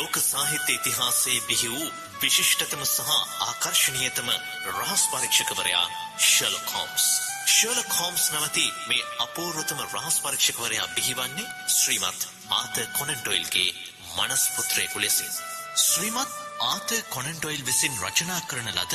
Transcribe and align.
ලෝක 0.00 0.16
සාහිත්‍ය 0.24 0.72
ඉතිහාසයේ 0.74 1.40
බිහි 1.48 1.68
වූ 1.70 1.88
විශිෂ්ටතම 2.20 2.82
සහ 2.84 3.10
ආකර්ශනීයතම 3.42 4.28
රහස් 4.70 5.02
පරීක්ෂකවරයා 5.12 5.82
ෂර්ලොක් 6.18 6.68
හෝම්ස්. 6.74 7.04
ෂර්ලොක් 7.46 7.90
හෝම්ස් 7.98 8.24
නමැති 8.32 8.64
මේ 8.88 9.08
අපූර්වතම 9.24 9.80
රහස් 9.86 10.16
පරීක්ෂකවරයා 10.24 10.86
බිහිවන්නේ 10.94 11.48
ශ්‍රීමත් 11.74 12.24
ආතර් 12.50 12.86
කොනන් 12.98 13.12
ඩොයිල්ගේ 13.14 13.74
මනස් 14.16 14.44
පුත්‍රයෙකු 14.54 15.02
ලෙසින්. 15.04 15.34
ශ්‍රීමත් 15.82 16.38
ආතර් 16.68 17.02
කොනන් 17.14 17.28
ඩොයිල් 17.34 17.66
විසින් 17.68 18.00
රචනා 18.02 18.40
කරන 18.48 18.72
ලද 18.74 18.94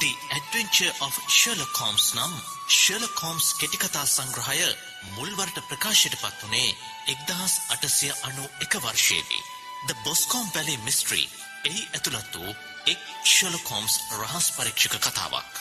The 0.00 0.12
Adventure 0.38 0.94
of 1.00 1.18
Sherlock 1.30 1.82
Holmes 1.82 2.06
නම් 2.14 2.38
Sherlock 2.76 3.24
Holmes 3.24 3.48
කෙටිකතා 3.60 4.06
සංග්‍රහය 4.08 4.70
මුල්වරට 5.16 5.58
ප්‍රකාශයට 5.68 6.20
පත් 6.22 6.38
වනේ 6.44 6.70
එක්දහස් 7.08 7.58
අටසය 7.70 8.14
අනු 8.22 8.46
එක 8.60 8.80
වර්ෂයේදී. 8.84 9.44
The 9.86 9.94
Boscombe 10.04 10.52
Valley 10.54 10.76
Mystery 10.78 11.24
එහි 11.64 11.82
ඇතුළත් 11.96 12.36
වූ 12.36 12.52
එක් 12.86 13.00
Sherlock 13.24 13.68
Holmes 13.70 13.96
රහස් 14.18 14.46
පරීක්ෂක 14.56 14.94
කතාවක්. 14.98 15.52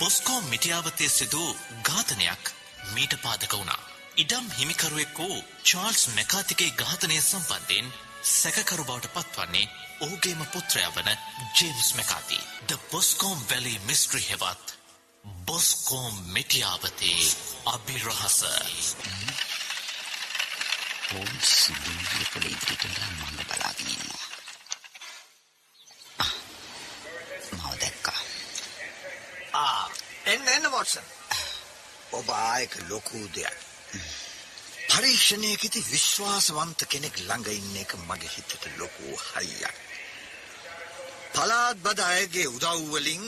බොස්කෝම් 0.00 0.44
මිටියාවතේ 0.44 1.08
සිදු 1.08 1.42
ඝාතනයක් 1.82 2.50
මීට 2.94 3.14
පාදක 3.22 3.52
වුණා. 3.52 3.82
ඉඩම් 4.16 4.46
හිමිකරුවෙක් 4.58 5.18
වූ 5.18 5.36
චාල්ස් 5.64 6.02
මැකාතිගේ 6.16 6.70
ඝාතනය 6.80 7.20
සම්බන්ධයෙන් 7.20 7.92
සැකකරු 8.32 8.84
බවට 8.84 9.14
පත්වන්නේ 9.14 9.70
ඔහුගේම 10.00 10.42
පුත්‍රයා 10.46 10.94
වන 10.96 11.10
ජේම්ස් 11.56 11.90
මැකාති. 11.94 12.40
ද 12.68 12.80
බොස්කෝම් 12.90 13.38
වැලි 13.50 13.74
මිස්ට්‍රි 13.86 14.24
හෙවත් 14.30 14.66
බොස්කෝම් 15.46 16.14
මිටියාවතේ 16.34 17.22
අභිරහස. 17.66 18.42
හෝම්ස් 21.08 21.50
සිදුවිය 21.58 22.26
කළ 22.26 22.46
ඉදිරියට 22.46 22.84
මඟ 23.12 23.44
බලාගෙන 23.44 23.88
ඉන්නවා. 23.88 24.26
මව 27.52 27.72
දැක්කා. 27.76 28.20
ආ 29.54 29.84
එන්න 30.26 30.48
එන්න 30.48 30.70
වොට්සන්. 30.70 31.06
ඔබ 32.12 32.28
ආයක 32.30 32.76
ලොකු 32.88 33.22
දෙයක්. 33.30 33.58
පරීක්ෂණයකති 34.90 35.84
විශ්වාසවන්ත 35.86 36.86
කෙනෙක් 36.86 37.16
ළඟ 37.20 37.48
ඉන්න 37.50 37.80
එක 37.82 37.96
මගේ 38.00 38.32
හිතට 38.34 38.68
ලොකු 38.76 39.16
හයියක්. 39.26 39.76
පලාත් 41.32 41.76
බද 41.78 42.00
අයගේ 42.06 42.48
උදව්වලින් 42.48 43.26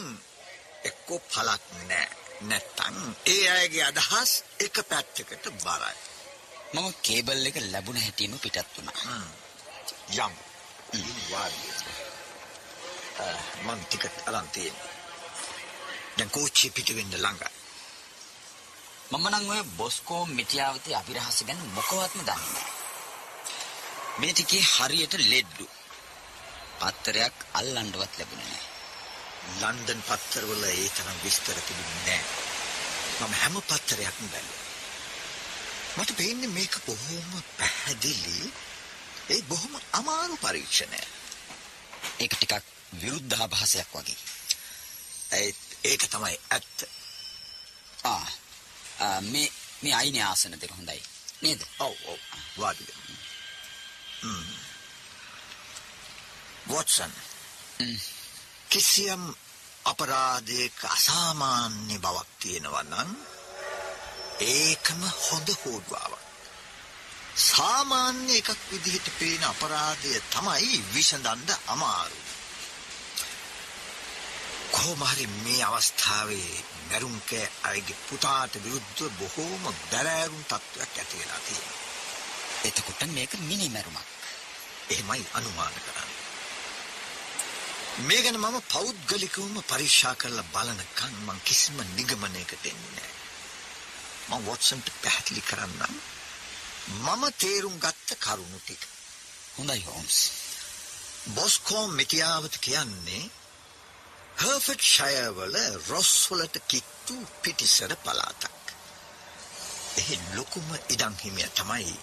එක්කෝ 0.85 1.21
පලක් 1.27 1.65
නෑ 1.83 2.09
නැත්තං 2.43 3.03
ඒ 3.27 3.43
අයගේ 3.51 3.85
අදහස් 3.85 4.33
එක 4.61 4.85
පැත්තකට 4.89 5.53
බරයි. 5.59 6.10
මම 6.75 6.89
කේබල් 7.03 7.47
එක 7.49 7.57
ලැබුණ 7.73 8.03
හැටිම 8.05 8.35
පිටත් 8.39 8.69
වුණා. 8.75 9.23
යම්. 10.19 10.35
මං 13.67 13.81
ටිකට් 13.83 14.17
අරන් 14.29 14.49
තියෙනවා. 14.55 14.93
දැන් 16.17 16.31
කෝච්චිය 16.37 16.71
පිට 16.77 16.89
වෙන්න 16.97 17.17
ළඟයි. 17.17 17.51
මම 19.11 19.27
නම් 19.31 19.51
ඔය 19.55 19.63
බොස්කෝ 19.79 20.23
මිටියාවතේ 20.37 20.95
අභිරහස 21.01 21.39
ගැන 21.49 21.61
මොකවත්ම 21.77 22.21
දන්නේ 22.21 22.53
නැහැ. 22.55 22.73
මේ 24.19 24.33
ටිකේ 24.33 24.65
හරියට 24.73 25.15
ලෙඩ්ඩු. 25.33 25.67
පත්තරයක් 26.81 27.37
අල්ලන්නවත් 27.59 28.13
ලැබුණේ 28.19 28.49
නැහැ. 28.49 28.69
ලන්ඩන් 29.61 30.07
පත්තරවල 30.09 30.65
ඒ 30.71 30.89
තරම් 30.97 31.19
විස්තර 31.25 31.59
තිබුණේ 31.67 32.01
නැහැ. 32.07 32.25
මම 33.21 33.39
හැම 33.41 33.63
පත්තරයක්ම 33.69 34.27
බැලුවා. 34.33 34.60
මට 35.97 36.17
පේන්නේ 36.17 36.49
මේක 36.49 36.75
බොහොම 36.87 37.43
පැහැදිලි 37.59 38.53
ඒ 39.31 39.43
බොහොම 39.43 39.75
අමාරු 39.93 40.37
පරීක්ෂණයක්. 40.37 41.09
ඒක 42.21 42.33
ටිකක් 42.35 42.65
විරුද්ධාභාසයක් 42.93 43.91
වගේ. 43.95 44.19
ඒ 45.33 45.51
ඒක 45.85 46.03
තමයි 46.07 46.37
ඇත්ත. 46.49 46.79
ආ, 48.05 48.27
මේ 49.23 49.49
මේ 49.83 49.95
අයිනේ 49.95 50.25
ආසන 50.25 50.55
දෙක 50.55 50.73
හොඳයි. 50.73 51.03
නේද? 51.41 51.61
ඔව් 51.79 51.95
ඔව් 52.05 52.21
වාඩි 52.57 52.85
වෙන්න. 52.89 53.19
හ්ම්. 54.21 54.49
වොට්සන්. 56.67 57.13
කිසියම් 58.71 59.23
අපරාධයක 59.85 60.79
අසාමාන්‍ය 60.87 61.97
බවක් 61.99 62.29
තියෙනවා 62.39 62.85
නම් 62.85 63.11
ඒකම 64.41 65.01
හොඳ 65.21 65.49
හෝඩුවාවක්. 65.55 66.25
සාමාන්‍ය 67.37 68.37
එකක් 68.37 68.51
විදිහට 68.71 69.09
පේන 69.19 69.43
අපරාධය 69.45 70.13
තමයි 70.31 70.79
විසඳන්න 70.95 71.51
අමාරු. 71.67 72.21
කොහොම 74.71 75.03
හරි 75.03 75.27
මේ 75.27 75.63
අවස්ථාවේ 75.65 76.65
මැරුම්කෑ 76.89 77.51
අයගේ 77.63 78.03
පුතාට 78.09 78.55
විරුද්ධව 78.65 79.13
බොහෝම 79.19 79.65
බැරෑරුම් 79.91 80.43
තත්ත්වයක් 80.45 80.97
ඇති 80.97 81.21
වෙලා 81.21 81.41
තියෙනවා. 81.41 81.79
එතකොට 82.65 83.01
මේක 83.09 83.33
මිනි 83.41 83.69
මැරුමක්. 83.69 84.09
එහෙමයි 84.91 85.25
අනුමාන 85.35 85.77
කරන්නේ. 85.77 86.19
මේ 88.01 88.23
ගැන 88.23 88.41
මම 88.41 88.59
පෞද්ගලිකවම 88.73 89.57
පරීක්ෂා 89.65 90.15
කරලා 90.15 90.51
බලනකන් 90.53 91.15
මං 91.27 91.41
කිසිම 91.45 91.79
නිගමනයකට 91.91 92.65
එන්නේ 92.65 92.93
නැහැ. 92.93 93.20
මම 94.31 94.45
වොට්සන්ට 94.45 94.89
පැහැදිලි 95.03 95.43
කරන්නම්. 95.43 95.95
මම 96.99 97.23
තේරුම් 97.35 97.77
ගත්ත 97.79 98.09
කරුණු 98.19 98.59
ටික. 98.61 98.83
හොඳයි 99.57 99.83
හෝම්ස්. 99.85 100.19
බොස්කෝම් 101.29 101.91
මෙටියාවත 101.93 102.55
කියන්නේ 102.59 103.25
හර්ෆට් 104.37 104.83
ෂයවල 104.85 105.57
රොස්වලට 105.89 106.57
කිට්ටු 106.67 107.17
පිටිසර 107.43 107.93
පලාතක්. 107.97 108.65
එහි 109.97 110.17
ලොකුම 110.35 110.69
ඉඩම් 110.89 111.15
හිමිය 111.17 111.51
තමයි 111.53 111.97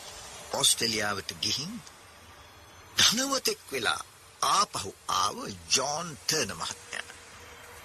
ඔස්ට්‍රේලියාවට 0.53 1.31
ගිහින් 1.41 1.73
ධනවතෙක් 2.97 3.61
වෙලා 3.71 4.01
ආපහු 4.49 4.89
ආව 5.15 5.37
ජෝන් 5.75 6.07
ටර්න 6.19 6.51
මහත්මයා. 6.55 7.07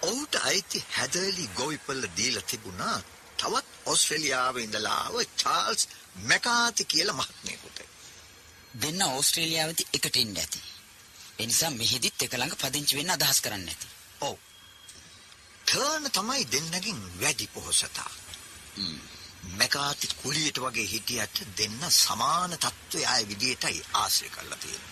ඔහුට 0.01 0.33
අයිති 0.43 0.85
හැදලි 0.91 1.49
ගොවිපල්ල 1.55 2.03
දීලා 2.17 2.45
තිබුණා 2.45 2.97
තවත් 3.43 3.65
ඔස්ට්‍රේලියාවේ 3.85 4.63
ඉඳලා 4.63 4.97
ආව 4.97 5.15
චාල්ස් 5.37 5.87
මැකාති 6.23 6.85
කියලා 6.85 7.15
මහත්මයෙකුට. 7.15 7.79
දෙන්න 8.81 9.01
ඕස්ට්‍රේලියාවේදී 9.03 9.87
එකට 9.93 10.15
ඉන්න 10.15 10.37
ඇති. 10.37 10.61
ඒ 11.39 11.45
නිසා 11.45 11.71
මෙහිදිත් 11.71 12.23
එක 12.25 12.33
ළඟ 12.33 12.57
පදිංචි 12.57 12.97
වෙන්න 12.97 13.15
අදහස් 13.15 13.41
කරන්න 13.41 13.69
ඇති. 13.69 13.87
ඔව්. 14.21 14.35
ටර්න 15.65 16.11
තමයි 16.11 16.43
දෙන්නගෙන් 16.51 17.01
වැඩි 17.21 17.47
පොහොසතා. 17.47 18.11
මැකාති 19.53 20.07
කුලියට 20.15 20.59
වගේ 20.59 20.87
හිටියට 20.87 21.43
දෙන්න 21.57 21.79
සමාන 21.91 22.57
තත්ත්වය 22.57 23.05
ආය 23.05 23.23
විදියටයි 23.27 23.85
ආශ්‍රය 23.93 24.29
කරලා 24.29 24.57
තියෙන්නේ. 24.57 24.91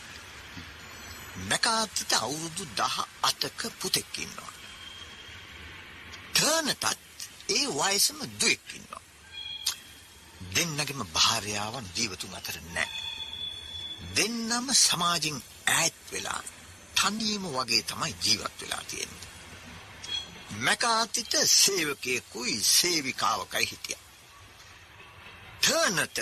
මැකාතිට 1.49 2.13
අවුරුදු 2.15 2.67
දහ 2.77 2.97
අතක 3.21 3.59
පුතෙක් 3.79 4.17
ඉන්නවා. 4.17 4.51
ටර්නටත් 6.33 7.10
ඒ 7.51 7.65
වයසම 7.75 8.19
දුවෙක් 8.33 8.67
ඉන්නවා. 8.71 9.03
දෙන්නගෙම 10.51 11.01
භාර්යාවන් 11.09 11.87
ජීවතුන් 11.95 12.35
අතර 12.35 12.57
නෑ. 12.67 12.89
දෙන්නම 14.15 14.67
සමාජෙන් 14.77 15.37
ඈත් 15.69 15.97
වෙලා 16.11 16.41
තනියම 16.97 17.43
වගේ 17.49 17.83
තමයි 17.83 18.13
ජීවත් 18.23 18.55
වෙලා 18.61 18.83
තියෙන්නේ. 18.83 19.29
මැකාතිට 20.57 21.33
සේවකයෙකුයි 21.55 22.55
සේවිකාවකයි 22.69 23.65
හිටිය. 23.65 23.99
ටර්නට 25.59 26.17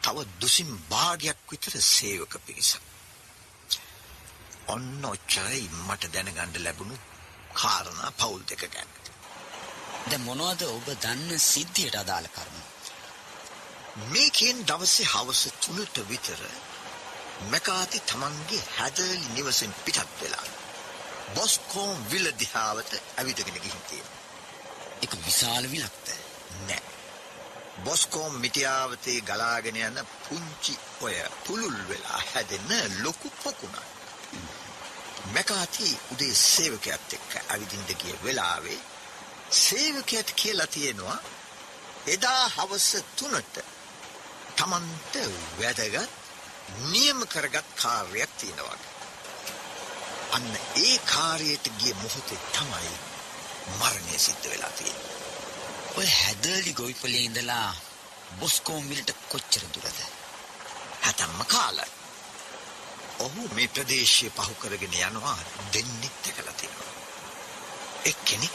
තව 0.00 0.16
දුසින් 0.40 0.70
භාගයක් 0.88 1.38
විතර 1.50 1.74
සේවක 1.88 2.32
පිරිසක්. 2.46 2.82
ඔන්න 4.66 5.04
ඔච්චරයි 5.04 5.64
මට 5.80 6.12
දැනගණ්ඩ 6.14 6.56
ලැබුණු 6.58 6.96
කාරණා 7.54 8.10
පවුල් 8.12 8.42
දෙක 8.48 8.62
ගැන. 8.68 8.99
දැන් 10.10 10.24
මොනවද 10.26 10.62
ඔබ 10.66 10.86
දන්න 10.96 11.42
සිද්ධියට 11.42 11.96
අදාළ 11.96 12.26
කරුණු? 12.28 12.62
මේකෙන් 14.08 14.64
දවසේ 14.66 15.06
හවස 15.06 15.42
තුනට 15.60 16.00
විතර 16.08 16.40
මැකාති 17.52 18.00
තමන්ගේ 18.02 18.62
හැදලි 18.76 19.20
නිවසෙන් 19.28 19.76
පිටත් 19.84 20.16
වෙලා. 20.20 20.48
බොස්කෝම් 21.34 21.96
විල 22.10 22.26
දිහාවට 22.38 22.92
ඇවිදගෙන 23.16 23.54
ගිහින් 23.56 23.86
තියෙනවා. 23.88 24.18
ඒක 25.02 25.16
විශාල 25.26 25.70
විලක්ද? 25.70 26.06
නෑ. 26.66 26.82
බොස්කෝම් 27.84 28.34
මිටියාවතේ 28.42 29.18
ගලාගෙන 29.22 29.78
යන 29.78 30.04
පුංචි 30.24 30.78
ඔය 31.00 31.16
පුළුල් 31.44 31.80
වෙලා 31.88 32.22
හැදෙන 32.28 33.02
ලොකු 33.02 33.36
පොකුණක්. 33.42 33.82
මැකාති 35.34 35.98
උදේ 36.12 36.34
සේවකයත් 36.36 37.12
එක්ක 37.16 37.30
ඇවිදින්ට 37.42 38.00
ගිය 38.00 38.24
වෙලාවේ 38.24 38.80
සේවකයට 39.50 40.32
කියලා 40.32 40.66
තියෙනවා 40.66 41.18
එදා 42.06 42.48
හවස 42.48 42.88
තුනට 43.16 43.60
තමන්ට 44.56 45.14
වැදගත් 45.58 46.10
නියම 46.86 47.26
කරගත් 47.26 47.66
කාර්යයක් 47.76 48.32
තියෙනවා. 48.38 48.78
අන්න 50.30 50.50
ඒ 50.76 50.98
කාර්යයට 51.06 51.66
ගිය 51.78 51.94
මොහොතේ 51.94 52.40
තමයි 52.52 52.92
මරණය 53.78 54.18
සිද්ධ 54.18 54.50
වෙලා 54.50 54.70
තියෙන්නේ. 54.70 55.14
ඔය 55.96 56.06
හැදලි 56.08 56.72
ගොවිපලේ 56.72 57.24
ඉඳලා 57.24 57.74
බොස්කෝම් 58.40 58.84
මිලට 58.84 59.10
කොච්චර 59.28 59.64
දුරද? 59.74 59.98
හැතැම්ම 61.02 61.44
කාලයි. 61.46 61.90
ඔහු 63.18 63.48
මේ 63.54 63.68
ප්‍රදේශය 63.68 64.30
පහු 64.30 64.54
කරගෙන 64.54 64.98
යනවා 65.02 65.38
දෙන්නෙක් 65.72 66.16
දැකලා 66.24 66.54
තියෙනවා. 66.54 66.92
එක්කෙනෙක් 68.04 68.54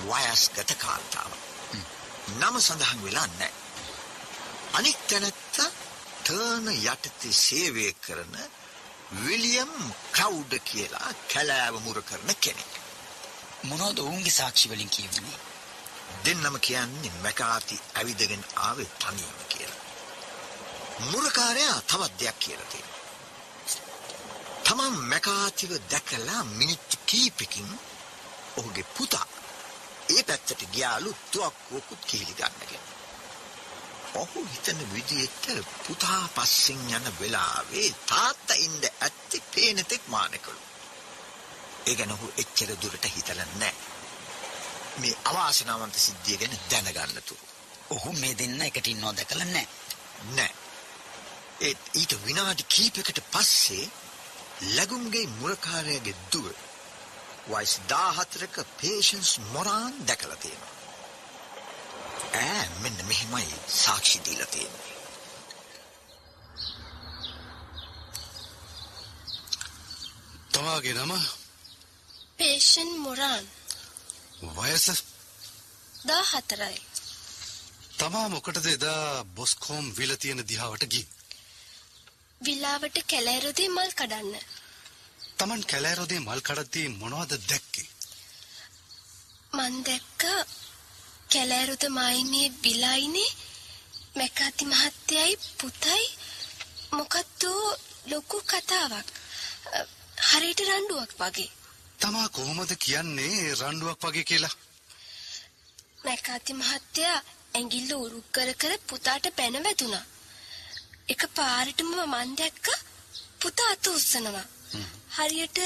වයස්ගත 0.00 0.70
කාන්තාව. 0.78 1.32
නම 2.38 2.56
සඳහන් 2.60 3.04
වෙලා 3.04 3.26
නැහැ. 3.28 3.52
අනික් 4.72 4.98
තැනැත්තා 5.08 5.70
ටර්න 6.24 6.66
යටතේ 6.74 7.32
සේවය 7.36 7.86
කරන 8.00 8.34
විලියම් 9.24 9.72
ක්‍රවුඩ් 10.12 10.52
කියලා 10.64 11.08
කැලෑව 11.32 11.76
මුර 11.80 11.98
කරන 12.02 12.30
කෙනෙක්. 12.40 12.72
මොනවද 13.62 13.98
ඔවුන්ගේ 13.98 14.30
සාක්ෂි 14.30 14.70
වලින් 14.70 14.88
කියවෙන්නේ? 14.88 15.40
දෙන්නම 16.24 16.56
කියන්නේ 16.60 17.12
මැකාති 17.22 17.80
ඇවිදගෙන 17.94 18.44
ආවේ 18.56 18.90
තනියම 18.98 19.38
කියලා. 19.48 19.80
මුරකාරයා 21.10 21.78
තවත් 21.82 22.12
දෙයක් 22.20 22.38
කියලා 22.38 22.70
තියෙනවා. 22.72 23.00
තමන් 24.64 24.94
මැකාතිව 25.02 25.70
දැකලා 25.90 26.42
මිනිත්තු 26.44 26.96
කීපකින් 27.06 27.70
ඔහුගේ 28.56 28.90
පුතා 28.96 29.26
ඒ 30.08 30.22
පැත්තට 30.22 30.62
ගියාලු 30.72 31.16
තුවක්කුවකුත් 31.32 32.02
කිහිලි 32.04 32.34
ගන්නගෙන. 32.34 32.84
ඔහු 34.14 34.40
හිතන 34.46 34.80
විදිහට 34.94 35.46
පුතා 35.86 36.28
පස්සෙන් 36.34 36.82
යන 36.90 37.06
වෙලාවේ 37.20 37.88
තාත්තා 38.06 38.56
ඉන්න 38.56 38.84
ඇත්තේ 39.00 39.42
පේනතෙක් 39.52 40.02
මානකලු. 40.06 40.60
ඒ 41.86 41.94
ගැන 41.94 42.12
ඔහු 42.12 42.32
එච්චර 42.38 42.70
දුරට 42.82 43.06
හිතලා 43.06 43.46
නැහැ. 43.54 43.74
මේ 44.98 45.14
අවාසනාවන්ත 45.24 45.96
සිද්ධිය 45.96 46.36
ගැන 46.36 46.58
දැනගන්නතුරු. 46.70 47.46
ඔහු 47.90 48.12
මේ 48.12 48.34
දෙන්න 48.34 48.62
එකට 48.62 48.86
ඉන්නව 48.86 49.16
දැකලා 49.16 49.44
නැහැ. 49.46 49.68
නෑ. 50.30 50.52
ඒත් 51.60 51.82
ඊට 51.94 52.12
විනාඩි 52.26 52.64
කීපයකට 52.66 53.18
පස්සේ 53.30 53.84
ලැගුම්ගේ 54.70 55.26
මුරකාරයාගේ 55.34 56.16
දුව 56.32 56.46
වයිස් 57.50 57.80
14ක 57.88 58.64
පේෂන්ස් 58.80 59.30
මොරාන් 59.52 59.94
දැකලා 60.06 60.36
තියෙනවා. 60.36 60.72
ඈ 62.34 62.68
මෙන්න 62.82 62.98
මෙහෙමයි 63.06 63.54
සාක්ෂි 63.68 64.24
දීලා 64.24 64.46
තියෙන්නේ. 64.46 64.92
තමාගේ 70.52 70.94
නම 70.94 71.12
පේෂන් 72.38 72.90
මොරාන් 72.98 73.46
වයස 74.56 75.02
දා 76.06 76.22
හතරයි. 76.30 76.78
තමා 77.98 78.28
මොකටද 78.28 78.66
එදා 78.66 79.24
බොස්කෝම් 79.36 79.86
විල 79.98 80.16
තියෙන 80.16 80.48
දිහාවට 80.48 80.90
ගිහින්. 80.92 81.08
විලාවට 82.40 82.96
කැලෑරොදේ 83.10 83.68
මල් 83.68 83.92
කඩන්න. 83.92 84.51
තමන් 85.42 85.62
කැලෑරොදේ 85.70 86.20
මල් 86.20 86.40
කඩද්දී 86.46 86.88
මොනවද 86.98 87.32
දැක්කේ? 87.50 87.86
මන් 89.52 89.78
දැක්ක 89.88 90.22
කැලෑරුද 91.32 91.84
මායිනේ 91.96 92.48
විලායිනේ 92.62 93.30
මැකාති 94.18 94.64
මහත්තයයි 94.64 95.32
පුතයි 95.60 96.04
මොකක්ද 96.92 97.42
ලොකු 98.12 98.38
කතාවක්. 98.44 99.08
හරියට 100.28 100.64
රණ්ඩුවක් 100.68 101.12
වගේ. 101.20 101.50
තමා 102.00 102.28
කොහොමද 102.28 102.72
කියන්නේ 102.86 103.36
රණ්ඩුවක් 103.60 104.00
වගේ 104.04 104.24
කියලා? 104.24 104.54
මැකාති 106.04 106.58
මහත්තයා 106.62 107.18
ඇඟිල්ල 107.54 107.92
උරුක් 107.98 108.32
කර 108.32 108.50
කර 108.60 108.72
පුතාට 108.88 109.26
පැන 109.36 109.62
වැදුනා. 109.66 110.06
එක 111.08 111.22
පාරටම 111.36 111.94
මන් 112.00 112.36
දැක්ක 112.38 112.66
පුතා 113.40 113.72
අත 113.74 113.86
උස්සනවා. 113.88 114.48
හරියට 115.16 115.58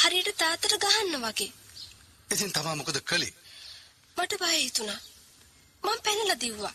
හරියට 0.00 0.30
තාත්තට 0.38 0.74
ගහන්න 0.84 1.22
වගේ. 1.24 1.52
ඉතින් 2.30 2.52
තමා 2.52 2.76
මොකද 2.76 3.00
කළේ? 3.10 3.34
මට 4.16 4.38
බය 4.40 4.56
හිතුණා. 4.56 5.00
මං 5.82 6.00
පැනලා 6.06 6.40
දිව්වා. 6.40 6.74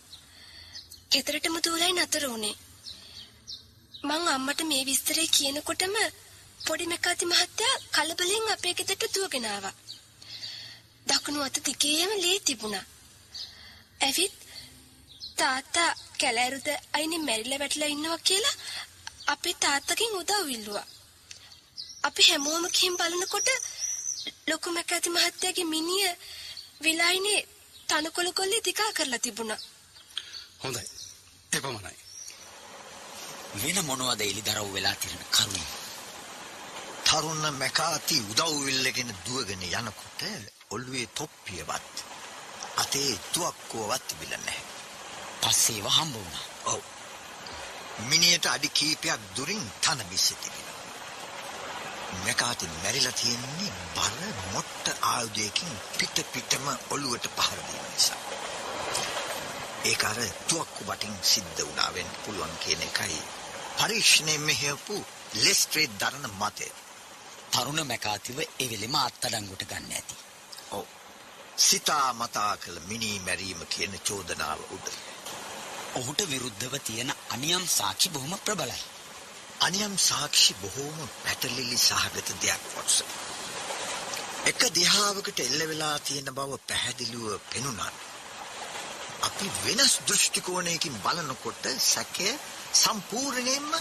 ගෙදරටම 1.12 1.58
දූලයි 1.66 1.94
නතර 1.94 2.26
වුණේ. 2.32 2.56
මං 4.04 4.28
අම්මට 4.28 4.62
මේ 4.70 4.86
විස්තරේ 4.86 5.28
කියනකොටම 5.28 5.96
පොඩි 6.60 6.92
මැකාති 6.92 7.26
මහත්තයා 7.26 7.76
කලබලෙන් 7.96 8.52
අපේ 8.54 8.74
ගෙදරට 8.80 9.14
දුවගෙන 9.16 9.46
ආවා. 9.46 9.76
දකුණු 11.08 11.46
අත 11.48 11.58
දිගේම 11.66 12.12
ලේ 12.24 12.40
තිබුණා. 12.40 12.86
ඇවිත් 14.02 14.36
තාත්තා 15.38 15.90
කැලෑරුද 16.20 16.68
අයිනේ 16.94 17.26
මැරිලා 17.28 17.60
වැටලා 17.60 17.94
ඉන්නවා 17.96 18.26
කියලා 18.30 18.56
අපේ 19.28 19.56
තාත්තගෙන් 19.64 20.20
උදව් 20.22 20.50
ඉල්ලුවා. 20.58 20.88
අපි 22.08 22.24
හැමෝම 22.30 22.66
ගිහින් 22.70 22.98
බලනකොට 22.98 23.50
ලොකු 24.48 24.72
මැකාති 24.72 25.10
මහත්තයාගේ 25.10 25.72
මිනිය 25.74 26.08
විලායිනේ 26.82 27.40
තනකොළ 27.90 28.32
කොල්ලේ 28.34 28.66
දිකා 28.66 28.92
කරලා 28.94 29.20
තිබුණා. 29.20 29.62
හොඳයි. 30.64 30.84
එපමණයි. 31.54 31.98
වෙන 33.56 33.78
මොනවද 33.86 34.22
එලිදරව් 34.24 34.70
වෙලා 34.74 34.96
තියෙන 34.96 35.26
කරුණ? 35.32 35.68
තරුණ 37.06 37.44
මැකාති 37.54 38.18
උදව් 38.32 38.68
ඉල්ලගෙන 38.68 39.12
දුවගෙන 39.26 39.64
යනකොට 39.72 40.22
ඔළුවේ 40.70 41.08
තොප්පියවත් 41.16 41.96
අතේ 42.76 43.12
තුවක්කුවවත් 43.34 44.08
තිබිලා 44.08 44.40
නැහැ. 44.40 44.64
පස්සේ 45.42 45.76
ඒව 45.76 45.88
හම්බ 45.90 46.16
වුණා. 46.16 46.46
ඔව්. 46.66 46.82
මිනියට 48.10 48.46
අඩි 48.46 48.70
කීපයක් 48.70 49.22
දුරින් 49.36 49.66
තන 49.82 50.02
බිස්සේ 50.10 50.38
තිබෙනවා. 50.38 50.75
මැකාති 52.14 52.66
මැරිලා 52.74 53.12
තියෙන්නේ 53.12 53.72
බර 53.96 54.18
මොට්ට 54.54 54.86
ආයුධයකින් 55.04 55.74
පිට 56.00 56.18
පිටම 56.34 56.68
ඔළුවට 56.90 57.28
පහර 57.38 57.60
දීම 57.68 57.88
නිසා. 57.94 58.22
ඒක 59.86 60.04
අර 60.04 60.20
තුවක්කු 60.48 60.84
බටින් 60.84 61.18
සිද්ධ 61.24 61.62
වුණා 61.62 61.94
වෙන්න 61.94 62.16
පුළුවන් 62.26 62.56
කියන 62.58 62.82
එකයි 62.82 63.20
පරීක්ෂණයෙන් 63.78 64.42
මෙහෙයපු 64.42 64.96
ලෙස්ට්‍රේට් 65.36 66.00
දරන 66.00 66.28
මතය. 66.34 66.70
තරුණ 67.52 67.88
මැකාතිව 67.88 68.40
ඒ 68.40 68.70
වෙලෙම 68.70 68.96
අත්අඩංගුවට 68.98 69.68
ගන්න 69.68 69.92
ඇති. 69.92 70.16
ඔව්. 70.72 70.86
සිතා 71.58 72.14
මතා 72.14 72.58
කළ 72.58 72.80
මිනී 72.88 73.20
මැරීම 73.20 73.62
කියන 73.68 73.94
චෝදනාව 74.00 74.60
උඩ. 74.72 74.88
ඔහුට 75.96 76.22
විරුද්ධව 76.30 76.74
තියෙන 76.80 77.12
අනියම් 77.30 77.68
සාක්ෂි 77.70 78.10
බොහොම 78.10 78.38
ප්‍රබලයි. 78.40 78.84
අනියම් 79.60 79.98
සාක්ෂි 80.00 80.54
බොහෝම 80.54 80.98
පැටලිලි 81.24 81.78
සහගත 81.80 82.30
දෙයක් 82.42 82.64
වොට්සන්. 82.76 83.08
එක 84.46 84.60
දිහාවකට 84.74 85.40
එල්ල 85.40 85.62
වෙලා 85.68 85.98
තියෙන 86.00 86.30
බව 86.32 86.52
පැහැදිලිව 86.68 87.40
පෙනුනත් 87.50 87.80
අපි 89.22 89.48
වෙනස් 89.66 89.94
දෘෂ්ටි 90.08 90.42
කෝණයකින් 90.42 90.96
බලනකොට 91.00 91.64
සැකය 91.84 92.30
සම්පූර්ණයෙන්ම 92.74 93.72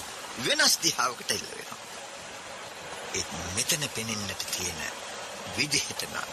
වෙනස් 0.40 0.74
දිහාවකට 0.78 1.30
එල්ල 1.30 1.46
වෙනවා. 1.50 1.82
ඒත් 3.14 3.30
මෙතන 3.56 3.84
පෙනෙන්නට 3.88 4.42
තියෙන 4.48 4.80
විදිහට 5.56 6.02
නම් 6.04 6.30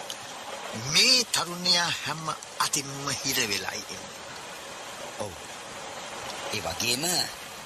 මේ 0.88 1.20
තරුණයා 1.26 1.92
හැම 1.98 2.26
අතින්ම 2.60 3.08
හිර 3.20 3.38
වෙලයි 3.44 3.84
ඉන්නේ. 3.90 4.18
ඔව්. 5.20 5.34
ඒ 6.54 6.62
වගේම 6.62 7.06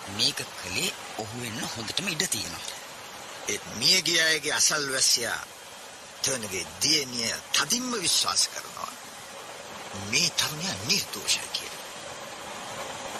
මේක 0.09 0.39
කලේ 0.55 0.91
ඔහු 1.17 1.41
වෙන්න 1.41 1.59
හොඳටම 1.67 2.07
ඉඩ 2.07 2.23
තියෙනවා. 2.27 2.77
ඒත් 3.47 3.63
මියගිය 3.75 4.21
අයගේ 4.21 4.53
අසල්වැසියා 4.53 5.41
තර්නගේ 6.21 6.65
දියණිය 6.81 7.33
තදින්ම 7.53 7.91
විශ්වාස 8.01 8.43
කරනවා 8.47 8.91
මේ 10.11 10.29
තරුණයා 10.31 10.77
නිර්දෝෂයි 10.87 11.49
කියලා. 11.53 11.83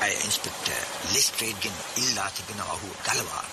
අය 0.01 0.13
ඉන්ස්පෙක්ටර් 0.25 0.81
ලෙස්ට්‍රේඩ්ගෙන් 1.13 1.77
ඉල්ලා 1.95 2.29
තිබෙනවා 2.31 2.73
ඔහු 2.73 2.89
ගලවා. 3.03 3.45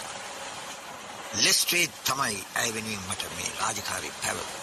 ලෙස්ට්‍රේඩ් 1.37 1.95
තමයි 2.05 2.39
ඇය 2.55 2.75
වෙනුවෙන් 2.75 3.09
මට 3.09 3.23
මේ 3.37 3.51
රාජකාරී 3.61 4.13
පැවරුනේ. 4.21 4.63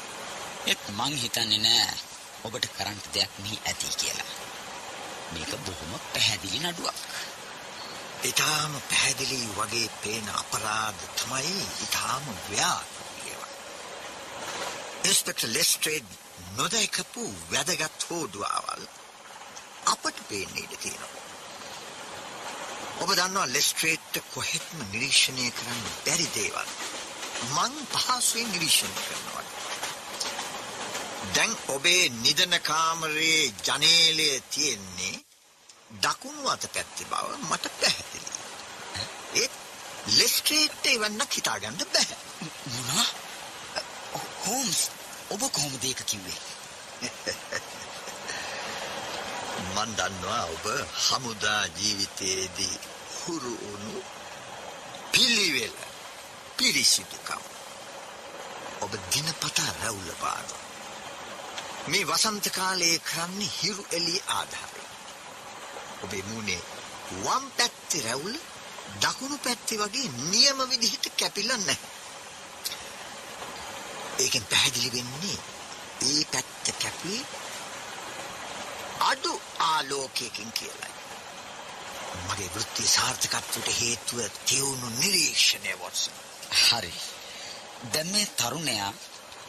ඒත් 0.68 0.84
මං 0.90 1.16
හිතන්නේ 1.16 1.60
නෑ 1.60 1.94
ඔබට 2.44 2.66
කරන්න 2.76 3.02
දෙයක් 3.14 3.32
මෙහි 3.40 3.62
ඇති 3.66 3.98
කියලා. 3.98 4.32
මේක 5.34 5.52
බොහොම 5.66 5.94
පැහැදිලි 6.14 6.60
නඩුවක්. 6.60 7.00
ඊටාම 8.22 8.74
පැහැදිලි 8.82 9.42
වගේ 9.58 9.90
පේන 10.02 10.28
අපරාධ 10.32 11.04
තමයි 11.16 11.52
ඊටාම 11.58 12.26
ව්‍යාප්ත 12.48 12.96
ඒවා. 13.26 13.54
ඉන්ස්පෙක්ටර් 15.04 15.54
ලෙස්ට්‍රේඩ් 15.54 16.10
නොදැකපු 16.58 17.24
වැදගත් 17.52 18.08
හෝඩුවාවල් 18.10 18.84
අපට 19.86 20.18
පේන්න 20.30 20.58
ඉඩ 20.58 20.74
තියෙනවා. 20.78 21.24
ඔබ 23.00 23.10
දන්නවා 23.12 23.48
ලෙස්ට්‍රේට්ට 23.48 24.22
කොහෙත්ම 24.34 24.84
නිරීක්ෂණය 24.84 25.48
කරන්න 25.52 25.88
බැරි 26.04 26.28
දේවල්. 26.36 26.70
මං 27.48 27.80
පහසුවෙන් 27.94 28.52
නිරීක්ෂණය 28.52 29.00
කරනවා. 29.00 29.46
දැන් 31.36 31.58
ඔබේ 31.70 32.04
නිදන 32.18 32.60
කාමරයේ 32.64 33.42
ජනේලය 33.64 34.30
තියෙන්නේ 34.50 35.16
දකුණු 35.98 36.50
අත 36.50 36.64
පැත්තේ 36.74 37.06
බව 37.06 37.30
මට 37.42 37.66
පැහැදිලි. 37.80 38.09
ඒත් 40.10 40.18
ලෙස්ට්‍රේට්ට 40.18 40.86
එවන්නක් 40.86 41.32
හිතාගන්න 41.32 41.78
බැහැ. 41.86 42.18
මොනවා 42.66 43.08
හෝම්ස් 44.46 44.80
ඔබ 45.30 45.42
කොහොමද 45.50 45.84
ඒක 45.84 46.02
කිව්වේ 46.04 46.40
මන් 49.66 49.92
දන්නවා 49.98 50.46
ඔබ 50.46 50.66
හමුදා 51.00 51.64
ජීවිතයේදී 51.78 52.80
හුරු 53.18 53.54
වුණු 53.60 54.04
පිළිවෙල 55.12 55.78
පිරිසිදුකම්. 56.58 57.44
ඔබ 58.82 58.92
දිනපතා 59.12 59.72
රැවුල 59.74 60.12
බානවා. 60.22 60.64
මේ 61.88 62.08
වසන්ත 62.08 62.46
කාලයේ 62.52 63.00
කරන්නේ 63.02 63.56
හිරු 63.58 63.86
එළිය 63.92 64.22
ආධාරයෙන්. 64.30 64.94
ඔබේ 66.04 66.24
මූණේ 66.24 66.62
වම් 67.16 67.52
පැත්තේ 67.52 68.02
රැවුල 68.02 68.38
දකුණු 69.02 69.38
පැත්තේ 69.38 69.80
වගේ 69.80 70.08
නියම 70.26 70.60
විදිහට 70.70 71.06
කැපිලා 71.16 71.58
නැහැ. 71.60 71.90
ඒකෙන් 74.20 74.46
පැහැදිලි 74.46 74.92
වෙන්නේ 74.94 75.38
ඒ 76.04 76.24
පැත්ත 76.26 76.66
කැපුවේ 76.78 77.26
අඩු 79.02 79.42
ආලෝකයකින් 79.62 80.52
කියලයි. 80.52 80.90
මගේ 82.20 82.50
වෘත්ති 82.50 82.88
සාර්ථකත්වයට 82.88 83.70
හේතුව 83.80 84.20
තියවුණු 84.46 84.90
නිරීක්ෂණය 84.92 85.74
වොටසන්. 85.80 86.14
හරි 86.62 86.94
දැන් 87.86 88.08
මේ 88.08 88.26
තරුණයා 88.38 88.92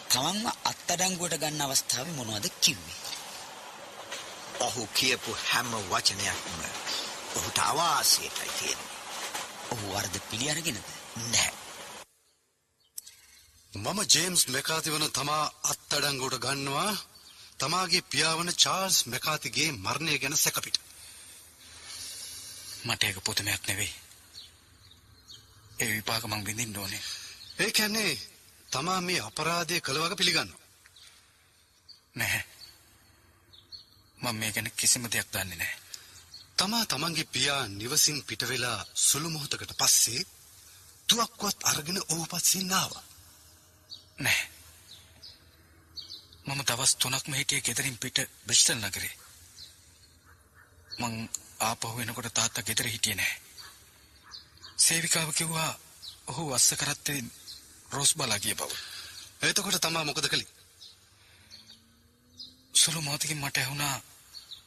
තමන්ව 0.08 0.46
අත්අඩංගුවට 0.64 1.38
ගන්න 1.38 1.62
අවස්ථාවේ 1.62 2.14
මොනවද 2.14 2.46
කිව්වේ 2.60 3.00
ඔහු 4.60 4.86
කියපු 4.94 5.36
හැම 5.42 5.70
වචනයක්ම 5.90 6.58
ඔහුට 7.36 7.58
අවාසයටයි 7.60 8.50
තියෙන. 8.58 8.80
ඔහු 9.70 9.84
වර්ධ 9.92 10.20
පිළි 10.30 10.50
අරගෙනද 10.50 10.78
නැහැ. 11.24 11.52
මම 13.72 13.98
ජේම්ස් 14.14 14.42
මෙකාති 14.48 14.92
වන 14.92 15.06
තමා 15.10 15.44
අත්තඩංගුවට 15.64 16.42
ගන්නවා 16.44 16.92
තමාගේ 17.58 18.02
පියාවන 18.02 18.50
චාර්ල්ස් 18.54 18.98
මෙකාතිගේ 19.06 19.70
මරණය 19.74 20.18
ගැන 20.18 20.36
සැකපිට. 20.36 20.76
මට 22.84 23.02
ඒක 23.02 23.18
පුතමයක් 23.24 23.62
නෙවෙයි. 23.66 23.92
ඒ 25.80 25.90
විපාක 25.92 26.24
මං 26.26 26.46
විඳින්න 26.46 26.78
ඕනේ. 26.78 27.02
ඒ 27.58 27.70
කියන්නේ 27.70 28.12
තමා 28.70 29.00
මේ 29.00 29.20
අපරාධය 29.20 29.80
කළ 29.80 30.02
වග 30.02 30.16
පිළිගන්න. 30.16 30.50
නැහැ. 32.14 32.44
මම 34.18 34.36
මේ 34.36 34.52
ගැන 34.52 34.72
කිසිම 34.76 35.04
දෙයක් 35.04 35.28
දන්නේ 35.32 35.56
නැහැ. 35.56 35.78
තමා 36.60 36.86
තමන්ගේ 36.86 37.24
පියා 37.24 37.62
නිවසින් 37.70 38.18
පිටවෙලා 38.24 38.78
සුළු 39.00 39.28
මොහොතකට 39.30 39.72
පස්සේ 39.78 40.20
තුවක්වත් 41.08 41.58
අරගෙන 41.62 41.98
ඔහු 42.08 42.24
පස්සින් 42.26 42.72
ආවා. 42.72 43.04
නැහැ. 44.18 44.48
මම 46.46 46.60
දවස් 46.62 46.92
තුනක්ම 46.96 47.32
හිටියේ 47.32 47.62
ගෙදරින් 47.62 47.98
පිට 47.98 48.18
බ්‍රිස්ටල් 48.46 48.80
නගරේ. 48.80 49.14
මං 50.98 51.14
ආපහු 51.60 51.96
වෙනකොට 51.96 52.30
තාත්තා 52.34 52.62
ගෙදර 52.62 52.86
හිටියේ 52.86 53.16
නැහැ. 53.16 53.40
සේවිකාව 54.78 55.30
කිව්වා 55.34 55.72
ඔහු 56.26 56.52
අස්ස 56.52 56.70
කරත්තේ 56.76 57.20
රෝස් 57.90 58.12
බලා 58.14 58.38
ගිය 58.38 58.54
බව. 58.54 58.70
එතකොට 59.42 59.80
තමා 59.80 60.04
මොකද 60.04 60.26
කළේ? 60.28 60.54
සුළු 62.74 63.00
මොහොතකින් 63.00 63.38
මට 63.38 63.56
ඇහුණා 63.58 63.96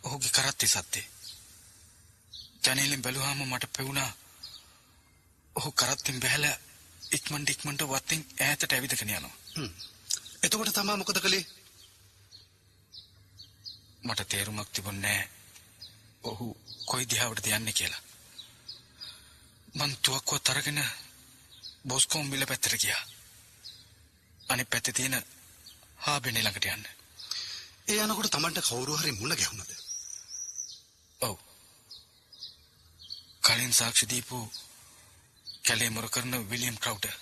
ඔහුගේ 0.03 0.31
කරත්තේ 0.31 0.69
සද්දේ. 0.69 1.12
ජනේලෙන් 2.63 3.01
බැලුවාම 3.01 3.41
මට 3.43 3.73
පෙවුණා 3.77 4.11
ඔහු 5.55 5.71
කරත්තෙන් 5.73 6.19
බැහැලා 6.19 6.55
ඉක්මනට 7.11 7.49
ඉක්මනට 7.49 7.83
වත්තෙන් 7.85 8.25
ඈතට 8.41 8.71
ඇවිදගෙන 8.71 9.09
යනවා. 9.09 9.35
එතකොට 10.43 10.73
තමා 10.73 10.97
මොකද 10.97 11.19
කළේ? 11.19 11.45
මට 14.03 14.27
තේරුමක් 14.27 14.69
තිබුණේ. 14.69 15.21
ඔහු 16.23 16.47
කොයි 16.85 17.09
දිහාවටද 17.09 17.51
යන්නේ 17.51 17.73
කියලා. 17.73 18.01
මං 19.75 19.95
තුවක්කුවත් 19.99 20.49
අරගෙන 20.49 20.81
බොස්කෝම් 21.87 22.27
මිල 22.27 22.45
පැත්තට 22.45 22.79
ගියා. 22.79 23.03
අනිත් 24.47 24.69
පැත්තේ 24.69 24.93
තියෙන 24.93 25.15
හාබෙනේ 25.97 26.43
ළඟට 26.43 26.67
යන්න. 26.67 26.85
ඒ 27.87 28.03
යනකොට 28.03 28.31
තමන්ට 28.31 28.61
කවුරු 28.63 28.97
හරි 28.97 29.11
මුණ 29.13 29.35
ගැහුණද? 29.35 29.71
ඔව්. 31.21 31.35
කලින් 33.43 33.73
සාක්ෂි 33.73 34.09
දීපු 34.09 34.37
කැලේ 35.65 35.89
මොර 35.89 36.07
කරන 36.09 36.33
විලියම් 36.49 36.77
ක්‍රවුඩර්. 36.77 37.15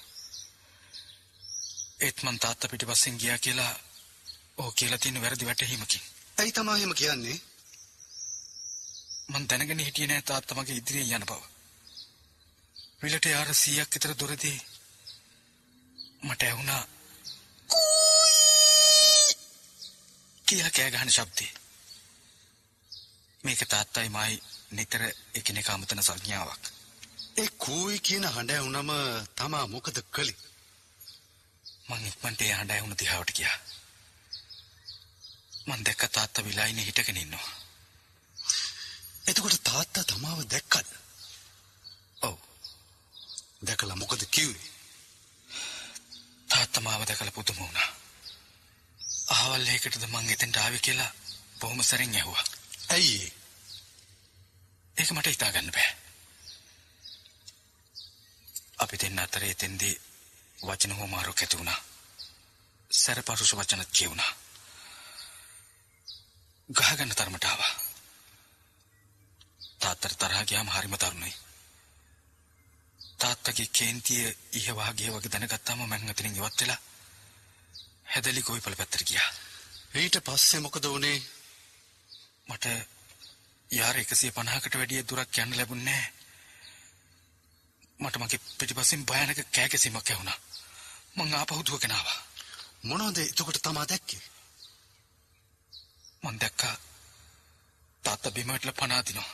ඒත් 1.99 2.17
මං 2.23 2.39
තාත්තා 2.39 2.71
පිටිපස්සෙන් 2.71 3.19
ගියා 3.21 3.37
කියලා 3.37 3.73
ඔහු 4.57 4.71
කියලා 4.71 4.97
තියෙන 4.97 5.21
වැරදි 5.21 5.45
වැටහීමකින්. 5.45 6.03
ඇයි 6.37 6.51
තමා 6.51 6.77
එහෙම 6.77 6.93
කියන්නේ? 6.95 7.37
මං 9.29 9.47
දැනගෙන 9.49 9.79
හිටියේ 9.79 10.09
නෑ 10.09 10.21
තාත්තා 10.21 10.57
මගේ 10.57 10.77
ඉදිරියෙන් 10.77 11.15
යන 11.17 11.25
බව. 11.25 11.41
විලට 13.01 13.25
යාර 13.25 13.49
100ක් 13.53 13.93
විතර 13.93 14.13
දුරදී 14.19 14.57
මට 16.23 16.41
ඇහුණා 16.43 16.83
කියලා 20.45 20.71
කෑ 20.71 20.91
ගහන 20.91 21.11
ශබ්දේ. 21.11 21.51
මේක 23.43 23.61
තාත්තයි 23.67 24.09
මායි 24.09 24.43
නිතර 24.71 25.01
එකිනෙකා 25.35 25.73
අමතන 25.73 26.03
සංඥාවක්. 26.03 26.63
ඒ 27.37 27.49
කූයි 27.57 27.99
කියන 27.99 28.25
හඬ 28.27 28.51
ඇහුනම 28.51 28.91
තමා 29.35 29.65
මොකද 29.67 29.97
කළේ? 30.11 30.39
මං 31.89 32.07
ඉක්මනට 32.07 32.41
ඒ 32.41 32.53
හඬ 32.53 32.71
ඇහුණු 32.71 32.99
දිහාවට 32.99 33.33
ගියා. 33.35 33.57
මං 35.67 35.83
දැක්ක 35.83 36.03
තාත්තා 36.09 36.45
විලායිනේ 36.45 36.85
හිටගෙන 36.85 37.17
ඉන්නවා. 37.17 37.49
එතකොට 39.27 39.57
තාත්තා 39.63 40.03
තමාව 40.03 40.39
දැක්කද? 40.45 40.87
ඔව්. 42.21 42.37
දැකලා 43.65 43.95
මොකද 43.95 44.23
කිව්වේ? 44.27 44.71
තාත්තා 46.47 46.81
මාව 46.81 47.05
දැකලා 47.07 47.31
පුදුම 47.31 47.57
වුණා. 47.57 47.89
අහවල් 49.31 49.67
එකටද 49.67 50.07
මං 50.07 50.29
එතෙන්ට 50.29 50.57
ආවේ 50.57 50.79
කියලා 50.79 51.11
බොහොම 51.59 51.83
සැරින් 51.83 52.15
ඇහුවා. 52.15 52.45
ඇයි 52.89 53.13
ඒ? 53.19 53.40
ඒක 55.01 55.12
මට 55.12 55.27
හිතා 55.27 55.51
ගන්න 55.51 55.72
බෑ. 55.72 55.91
අපි 58.77 58.98
දෙන්න 58.98 59.20
අතරේ 59.20 59.51
එතෙන්දී 59.51 59.96
වචන 60.58 60.93
හොමාරුවක් 60.93 61.41
ඇති 61.41 61.58
වුණා. 61.58 61.79
සැරපරුෂ 62.91 63.53
වචනත් 63.55 63.89
කියුණා. 63.91 64.31
ගහගන්න 66.70 67.15
තරමට 67.15 67.46
ආවා. 67.46 67.74
තාත්තට 69.79 70.17
තරහ 70.17 70.46
ගියාම 70.46 70.70
හරිම 70.70 70.96
තරුණයි. 70.98 71.34
තාත්තගේ 73.17 73.74
කේන්තිය 73.74 74.24
ඉහවාගේ 74.53 75.12
වගේ 75.12 75.31
දැනගත්තාම 75.31 75.86
මං 75.88 76.10
අතනින් 76.10 76.36
ඉවත් 76.36 76.62
වෙලා 76.62 76.79
හැදලි 78.05 78.41
ගොවිපළ 78.41 78.75
පැත්තට 78.75 79.08
ගියා. 79.08 79.29
ඊට 79.96 80.24
පස්සේ 80.24 80.60
මොකද 80.60 80.86
වුනේ? 80.86 81.20
මට 82.48 82.65
යාර 83.71 83.95
150කට 83.95 84.75
වැඩිය 84.75 85.03
දුරක් 85.03 85.37
යන්න 85.37 85.55
ලැබුණේ 85.57 85.93
නැහැ. 85.93 86.13
මට 87.99 88.17
මගේ 88.17 88.39
පිටිපස්සෙන් 88.57 89.05
භයානක 89.05 89.39
කෑගැසීමක් 89.49 90.09
ඇහුණා. 90.09 90.39
මං 91.15 91.33
ආපහු 91.33 91.61
දුවගෙන 91.61 91.91
ආවා. 91.91 92.19
මොනවද 92.83 93.17
එතකොට 93.19 93.59
තමා 93.59 93.85
දැක්කේ? 93.87 94.21
මං 96.23 96.39
දැක්කා 96.39 96.73
තාත්තා 98.03 98.31
බිම 98.31 98.47
වැටලා 98.47 98.73
පණ 98.73 98.91
අදිනවා. 98.93 99.31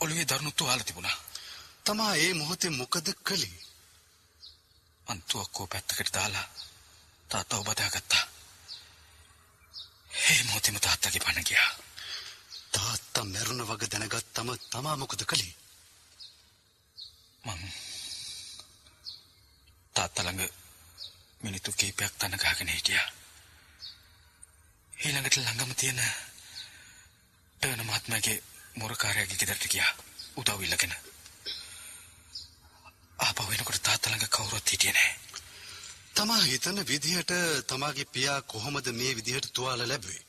ඔළුවේ 0.00 0.26
දරුණු 0.26 0.52
තුවාල 0.52 0.82
තිබුණා. 0.82 1.18
තමා 1.84 2.14
ඒ 2.16 2.32
මොහොතේ 2.34 2.70
මොකද 2.70 3.12
කළේ? 3.24 3.60
මං 5.06 5.22
තුවක්කුව 5.24 5.68
පැත්තකට 5.68 6.14
දාලා 6.14 6.48
තාත්තා 7.30 7.58
ඔබ 7.58 7.70
දාගත්තා. 7.74 8.24
ඒ 10.22 10.42
මොහොතේම 10.44 10.80
තාත්තගේ 10.80 11.20
පණ 11.20 11.46
ගියා. 11.46 11.70
තාත්තා 13.20 13.32
මැරුණ 13.32 13.68
වග 13.68 13.82
දැනගත්තම 13.86 14.48
තමා 14.70 14.96
මොකද 14.96 15.22
කළේ? 15.24 15.54
මං 17.44 17.60
තාත්තා 19.94 20.24
ළඟ 20.24 20.48
මිනිත්තු 21.42 21.72
කීපයක් 21.72 22.14
තන 22.14 22.36
ගහගෙන 22.36 22.68
හිටියා. 22.68 23.08
ඊළඟට 24.92 25.36
ළඟම 25.36 25.72
තියෙන 25.74 26.00
ටර්න 27.60 27.82
මහත්මයාගේ 27.82 28.38
මොරකාරයාගේ 28.76 29.36
ගෙදරට 29.36 29.68
ගියා. 29.68 29.92
උදව් 30.36 30.60
ඉල්ලගෙන 30.62 30.96
ආපහු 33.18 33.48
වෙනකොට 33.50 33.82
තාත්තා 33.82 34.10
ළඟ 34.10 34.28
කවුරුත් 34.30 34.66
හිටියේ 34.66 34.94
නැහැ. 34.94 35.14
තමා 36.16 36.42
හිතන 36.42 36.86
විදිහට 36.86 37.36
තමාගේ 37.68 38.12
පියා 38.14 38.40
කොහොමද 38.44 38.92
මේ 38.94 39.16
විදිහට 39.16 39.52
තුවාල 39.52 39.82
ලැබුවේ? 39.84 40.26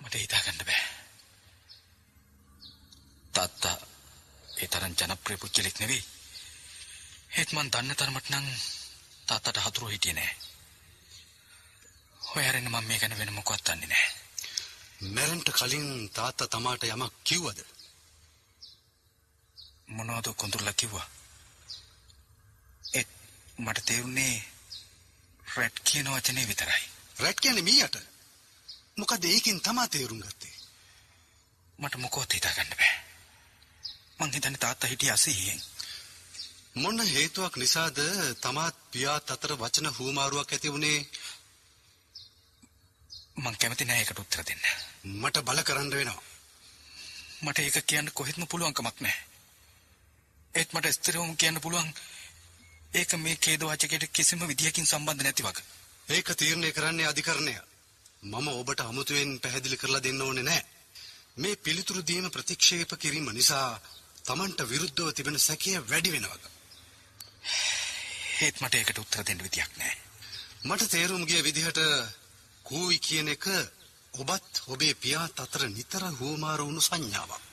මට 0.00 0.14
හිතාගන්න 0.16 0.64
බෑ. 0.64 0.97
තාත්තා 3.38 3.76
ඒ 4.60 4.68
තරම් 4.68 4.94
ජනප්‍රිය 4.98 5.38
පුච්චලෙක් 5.40 5.76
නෙවෙයි. 5.80 6.04
ඒත් 7.38 7.50
මං 7.52 7.70
දන්න 7.72 7.96
තරමට 7.96 8.30
නම් 8.32 8.46
තාත්තට 9.26 9.60
හතුරු 9.64 9.90
හිටියේ 9.92 10.16
නෑ. 10.18 10.32
ඔය 12.30 12.42
හැරෙන්න 12.44 12.70
මම 12.70 12.86
මේ 12.86 12.98
ගැන 13.00 13.18
වෙන 13.18 13.32
මොකවත් 13.36 13.64
දන්නේ 13.66 13.90
නෑ. 13.90 14.08
මැරෙන්ට 15.14 15.50
කලින් 15.58 15.88
තාත්තා 16.10 16.48
තමාට 16.48 16.82
යමක් 16.84 17.14
කිව්වද? 17.24 17.60
මොනවද 19.88 20.34
කොඳුරලා 20.34 20.72
කිව්වා? 20.72 21.06
ඒත් 22.94 23.10
මට 23.58 23.84
තේරුනේ 23.84 24.36
රැඩ් 25.56 25.76
කියන 25.84 26.14
වචනේ 26.14 26.48
විතරයි. 26.48 26.84
රැට් 27.18 27.40
කියන්නේ 27.40 27.68
මීයට. 27.68 27.96
මොකද 28.96 29.24
ඒකෙන් 29.24 29.60
තමා 29.60 29.88
තේරුම් 29.88 30.20
ගත්තේ. 30.20 30.56
මට 31.78 31.94
මොකවත් 31.96 32.34
හිතාගන්න 32.34 32.74
බෑ. 32.74 33.07
මං 34.18 34.32
හිතන්නේ 34.32 34.58
තාත්තා 34.58 34.90
හිටියේ 34.90 35.12
අසීයෙන්. 35.12 35.60
මොන 36.74 37.00
හේතුවක් 37.08 37.54
නිසාද 37.56 37.98
තමාත් 38.40 38.76
පියාත් 38.90 39.30
අතර 39.30 39.52
වචන 39.54 39.88
හුවමාරුවක් 39.98 40.52
ඇති 40.52 40.72
වුණේ? 40.72 40.98
මං 43.36 43.56
කැමති 43.56 43.84
නෑ 43.84 43.98
ඒකට 43.98 44.18
උත්තර 44.18 44.42
දෙන්න. 44.42 44.64
මට 45.14 45.42
බල 45.42 45.60
කරන්න 45.62 45.90
වෙනවා. 45.92 46.22
මට 47.42 47.58
ඒක 47.58 47.78
කියන්න 47.86 48.12
කොහෙත්ම 48.12 48.46
පුළුවන්කමක් 48.46 48.98
නෑ. 49.00 49.18
ඒත් 50.54 50.72
මට 50.72 50.92
ස්ථිරවම 50.92 51.32
කියන්න 51.36 51.60
පුළුවන් 51.60 51.90
ඒක 52.92 53.12
මේ 53.16 53.36
ඛේද 53.36 53.62
වාචකයට 53.62 54.04
කිසිම 54.10 54.40
විදියකින් 54.42 54.86
සම්බන්ධ 54.86 55.22
නැති 55.22 55.42
වගේ. 55.42 55.66
ඒක 56.08 56.28
තීරණය 56.34 56.72
කරන්නේ 56.72 57.06
අධිකරණය. 57.06 57.54
මම 58.22 58.48
ඔබට 58.50 58.80
අමුතුවෙන් 58.82 59.30
පැහැදිලි 59.40 59.76
කරලා 59.76 60.02
දෙන්න 60.02 60.22
ඕනේ 60.22 60.42
නැහැ. 60.42 60.64
මේ 61.36 61.56
පිළිතුරු 61.58 62.00
දීම 62.02 62.26
ප්‍රතික්ෂේප 62.30 62.92
කිරීම 62.98 63.28
නිසා 63.30 63.80
Tamanට 64.28 64.60
විරුද්ධව 64.64 65.08
තිබෙන 65.12 65.38
සැකය 65.40 65.72
වැඩි 65.82 66.12
වෙනවා. 66.12 66.50
ඒත් 68.38 68.60
මට 68.60 68.74
ඒකට 68.74 68.98
උත්තර 68.98 69.24
දෙන්න 69.24 69.42
විදියක් 69.42 69.72
නෑ. 69.76 69.94
මට 70.64 70.88
තේරුම් 70.88 71.24
ගිය 71.24 71.42
විදිහට 71.42 71.78
කූවි 72.64 72.98
කියන 73.00 73.28
එක 73.28 73.44
ඔබත් 74.14 74.62
ඔබේ 74.66 74.94
පියාත් 74.94 75.40
අතර 75.40 75.62
නිතර 75.68 76.02
හුවමාරු 76.12 76.66
වුණු 76.66 76.80
සංඥාවක්. 76.80 77.44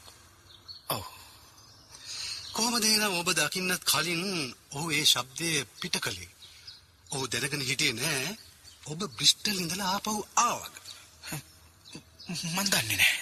ඔව්. 0.89 1.05
කොහොමද 2.53 2.83
එහෙනම් 2.83 3.13
ඔබ 3.13 3.29
දකින්නත් 3.33 3.83
කලින් 3.83 4.23
ඔහු 4.71 4.91
ඒ 4.91 5.05
ශබ්දය 5.05 5.49
පිට 5.79 5.95
කළේ? 5.99 6.35
ඔහු 7.09 7.23
දැනගෙන 7.27 7.61
හිටියේ 7.61 7.95
නෑ 7.95 8.27
ඔබ 8.85 8.99
බ්‍රිස්ටල් 9.11 9.57
ඉඳලා 9.57 9.89
ආපහු 9.91 10.13
ආවද? 10.41 10.75
මන් 12.47 12.67
දන්නේ 12.67 12.97
නෑ. 12.97 13.17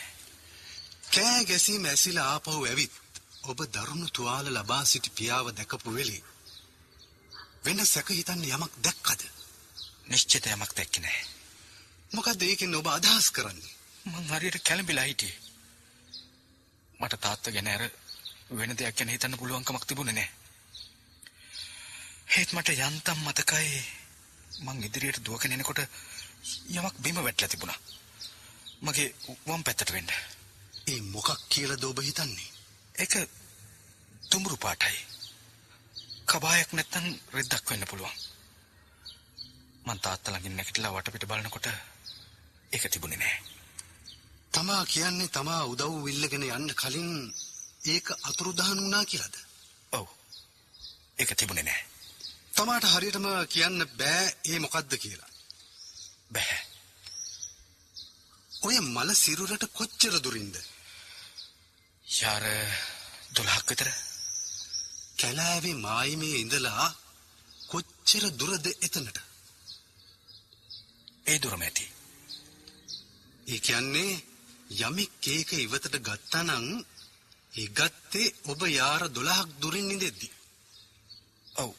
කෑ 1.12 1.42
ගැසීම 1.46 1.86
ඇසිලා 1.86 2.28
ආපහු 2.32 2.60
ඇවිත් 2.64 3.03
ඔබ 3.44 3.60
දරුණු 3.68 4.08
තුවාල 4.10 4.48
ලබා 4.50 4.84
සිටි 4.86 5.10
පියාව 5.18 5.48
දැකපු 5.52 5.90
වෙලේ 5.94 6.22
වෙන 7.66 7.80
සැක 7.86 8.10
හිතන්න 8.10 8.44
යමක් 8.46 8.74
දැක්කද? 8.86 9.22
නිශ්චිත 10.08 10.48
යමක් 10.48 10.72
දැක්කේ 10.78 11.04
නෑ. 11.04 11.20
මොකද 12.12 12.42
ඒකෙන් 12.42 12.76
ඔබ 12.76 12.88
අදහස් 12.90 13.28
කරන්නේ? 13.32 13.74
මං 14.06 14.30
හරියට 14.30 14.60
කැළඹිලා 14.62 15.08
හිටියේ. 15.10 15.38
මට 17.00 17.20
තාත්තා 17.26 17.54
ගැන 17.56 17.70
අර 17.74 17.84
වෙන 18.58 18.76
දෙයක් 18.78 18.96
ගැන 18.98 19.14
හිතන්න 19.14 19.40
පුළුවන්කමක් 19.40 19.86
තිබුණේ 19.88 20.18
නෑ. 20.18 20.30
ඒත් 22.36 22.56
මට 22.56 22.76
යන්තම් 22.80 23.20
මතකයි 23.28 23.70
මං 24.62 24.84
ඉදිරියට 24.88 25.24
දුවගෙන 25.26 25.56
එනකොට 25.56 25.84
යමක් 26.72 26.96
බිම 27.04 27.20
වැටලා 27.20 27.52
තිබුණා. 27.52 27.80
මගේ 28.82 29.08
වම් 29.48 29.64
පැත්තට 29.64 29.96
වෙන්න. 29.96 30.12
ඒ 30.88 31.00
මොකක් 31.14 31.48
කියලාද 31.50 31.84
ඔබ 31.84 32.00
හිතන්නේ? 32.02 32.53
ඒක 32.96 33.14
තුඹුරු 34.30 34.58
පාටයි. 34.58 34.98
කබායක් 36.26 36.70
නැත්තම් 36.74 37.06
රෙද්දක් 37.34 37.70
වෙන්න 37.70 37.86
පුළුවන්. 37.86 38.18
මං 39.86 40.00
තාත්තා 40.00 40.32
ළඟින් 40.34 40.56
නැගිටලා 40.56 40.94
වටපිට 40.94 41.26
බලනකොට 41.26 41.68
ඒක 42.72 42.84
තිබුණේ 42.92 43.18
නෑ. 43.18 43.38
තමා 44.54 44.84
කියන්නේ 44.86 45.28
තමා 45.28 45.64
උදව් 45.64 46.08
ඉල්ලගෙන 46.08 46.46
යන්න 46.50 46.76
කලින් 46.76 47.10
ඒක 47.86 48.08
අතුරුදහන් 48.24 48.80
වුණා 48.80 49.06
කියලාද? 49.06 49.36
ඔව්. 49.92 50.08
ඒක 51.20 51.32
තිබුණේ 51.36 51.64
නෑ. 51.64 51.82
තමාට 52.54 52.86
හරියටම 52.86 53.28
කියන්න 53.50 53.80
බෑ 53.98 54.26
ඒ 54.46 54.60
මොකද්ද 54.60 54.94
කියලා. 54.98 55.32
බෑ. 56.32 56.60
ඔය 58.64 58.78
මල 58.80 59.10
සිරුරට 59.16 59.66
කොච්චර 59.74 60.16
දුරින්ද? 60.22 60.56
යාර 62.16 62.44
12ක් 63.34 63.70
විතර 63.70 63.90
කැලෑවේ 65.20 65.82
මායිමේ 65.86 66.42
ඉඳලා 66.44 66.86
කොච්චර 67.70 68.26
දුරද 68.32 68.66
එතනට? 68.78 69.18
ඒ 71.26 71.38
දුරම 71.40 71.62
ඇති. 71.62 71.86
ඒ 73.48 73.60
කියන්නේ 73.60 74.22
යමෙක් 74.80 75.28
ඒක 75.28 75.50
ඉවතට 75.56 75.96
ගත්තා 76.00 76.44
නම් 76.44 76.68
ඒ 77.54 77.68
ගත්තේ 77.70 78.34
ඔබ 78.46 78.62
යාර 78.70 79.04
12ක් 79.10 79.50
දුරින් 79.62 79.92
ඉඳෙද්දි. 79.92 80.30
ඔව්. 81.56 81.72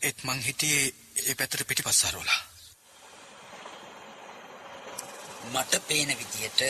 ඒත් 0.00 0.18
මං 0.24 0.44
හිටියේ 0.48 0.84
ඒ 1.20 1.34
පැත්තට 1.34 1.66
පිටිපස්සාරවලා. 1.68 2.40
මට 5.52 5.72
පේන 5.88 6.10
විදියට 6.18 6.62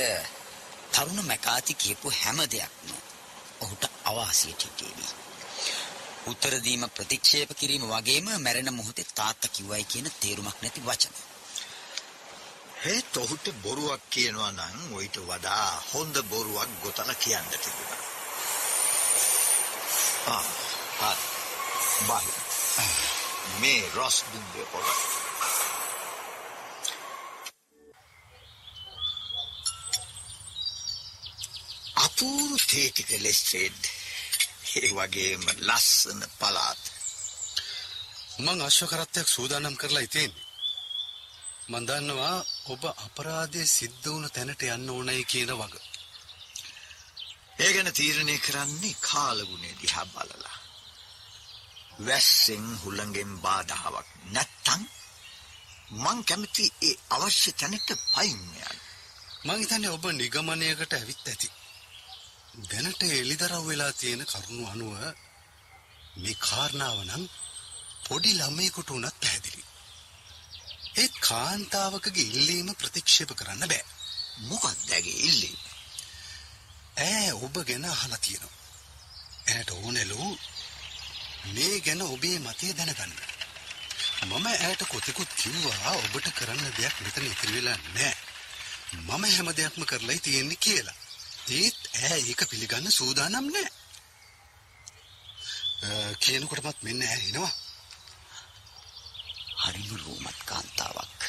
තරුණ 0.94 1.26
මැකාති 1.26 1.74
කියපු 1.74 2.12
හැම 2.22 2.38
දෙයක්ම 2.50 2.90
ඔහුට 3.60 3.84
අවාසියට 4.04 4.62
හිටියේවි. 4.62 5.06
උත්තර 6.26 6.54
දීම 6.64 6.84
ප්‍රතික්ෂේප 6.96 7.50
කිරීම 7.58 7.84
වගේම 7.88 8.26
මැරෙන 8.42 8.74
මොහොතේ 8.74 9.06
තාත්තා 9.14 9.54
කිව්වයි 9.54 9.84
කියන 9.84 10.10
තේරුමක් 10.20 10.62
නැති 10.62 10.86
වචන. 10.86 11.14
හේත් 12.84 13.16
ඔහුට 13.16 13.46
බොරුවක් 13.62 14.00
කියනවා 14.10 14.50
නම් 14.50 14.94
ඔయిత 14.94 15.18
වඩා 15.18 15.82
හොඳ 15.94 16.18
බොරුවක් 16.18 16.70
ගොතලා 16.82 17.14
කියන්න 17.14 17.50
තිබුණා. 17.64 18.02
ආ, 20.26 20.44
හරි. 21.00 21.24
බයි. 22.06 22.32
මේ 23.60 23.90
රොස් 23.94 24.24
දුන්නේ 24.32 24.64
පොළ. 24.72 25.23
අපූරු 32.14 32.56
තේටික 32.66 33.10
ලෙස්ට්‍රේඩ්. 33.18 33.84
ඒ 34.74 34.88
වගේම 34.88 35.44
ලස්සන 35.58 36.20
පළාත්. 36.38 36.82
මං 38.38 38.60
අශ්වකරත්තයක් 38.60 39.28
සූදානම් 39.28 39.76
කරලා 39.76 40.02
ඉතින්නේ. 40.02 40.44
මන් 41.68 41.86
දන්නවා 41.88 42.36
ඔබ 42.64 42.82
අපරාධය 43.06 43.62
සිද්ධ 43.68 44.04
වුණ 44.04 44.28
තැනට 44.30 44.62
යන්න 44.66 44.90
ඕනයි 44.90 45.24
කියන 45.24 45.50
වග. 45.52 45.74
ඒ 47.58 47.70
ගැන 47.74 47.90
තීරණය 47.92 48.36
කරන්නේ 48.38 49.00
කාලගුණේ 49.00 49.74
දිහා 49.82 50.06
බලලා. 50.06 50.56
වැස්සෙන් 52.06 52.70
හුළඟෙන් 52.82 53.34
බාධාවක් 53.40 54.08
නැත්තම් 54.30 54.86
මං 56.02 56.24
කැමති 56.24 56.70
ඒ 56.82 56.94
අවශ්‍ය 57.10 57.50
තැනට 57.54 57.90
පයින් 58.06 58.40
යන්න. 58.62 58.80
මං 59.44 59.60
හිතන්නේ 59.60 59.94
ඔබ 59.96 60.04
නිගමනයකට 60.12 60.92
ඇවිත් 60.94 61.28
ඇති. 61.28 61.54
දැනට 62.54 63.02
එළිදරව් 63.02 63.66
වෙලා 63.66 63.92
තියෙන 63.92 64.22
කරුණු 64.26 64.64
අනුව 64.66 64.94
මේ 66.16 66.34
කාරණාව 66.38 66.98
නම් 67.04 67.24
පොඩි 68.06 68.32
ළමයෙකුට 68.32 68.90
උනත් 68.90 69.16
පැහැදිලි. 69.20 69.62
ඒ 70.96 71.08
කාන්තාවකගේ 71.20 72.26
ඉල්ලීම 72.30 72.70
ප්‍රතික්ෂේප 72.74 73.34
කරන්න 73.34 73.66
බෑ. 73.66 73.84
මොකක්ද 74.48 74.88
ඇගේ 74.90 75.18
ඉල්ලීම? 75.28 75.58
ඈ 77.00 77.32
ඔබ 77.44 77.56
ගැන 77.68 77.86
අහලා 77.86 78.18
තියෙනවා. 78.18 78.56
ඇයට 79.48 79.70
ඕනෙලු 79.72 80.38
මේ 81.54 81.80
ගැන 81.80 82.02
ඔබේ 82.06 82.38
මතය 82.38 82.72
දැනගන්න. 82.72 83.14
මම 84.26 84.46
ඇයට 84.46 84.82
කොතෙකුත් 84.88 85.30
කිව්වා 85.40 85.96
ඔබට 85.96 86.28
කරන්න 86.38 86.76
දෙයක් 86.78 87.00
මෙතන 87.00 87.26
ඉතිරි 87.26 87.56
වෙලා 87.56 87.78
නැහැ. 87.84 88.14
මම 88.98 89.24
හැම 89.26 89.56
දෙයක්ම 89.56 89.82
කරලායි 89.84 90.20
තියෙන්නේ 90.20 90.64
කියලා. 90.66 91.02
ඒත් 91.50 91.80
ඈ 92.02 92.20
ඒක 92.20 92.40
පිළිගන්න 92.50 92.90
සූදානම් 92.90 93.46
නැහැ. 93.46 93.72
කියනකොටමත් 96.20 96.82
මෙන්න 96.82 97.02
ඈ 97.02 97.20
එනවා. 97.20 97.52
හරිම 99.62 99.90
රෝමත් 99.96 100.40
කාන්තාවක්. 100.44 101.20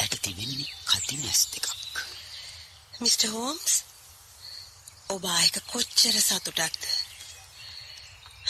ඇට 0.00 0.14
තිබෙන්නේ 0.22 0.72
කතින් 0.86 1.26
ඇස් 1.26 1.42
දෙකක්. 1.52 1.68
මිස්ටර් 3.00 3.30
හෝම්ස් 3.30 3.74
ඔබ 5.08 5.24
ආයක 5.26 5.56
කොච්චර 5.66 6.16
සතුටක්ද 6.18 6.82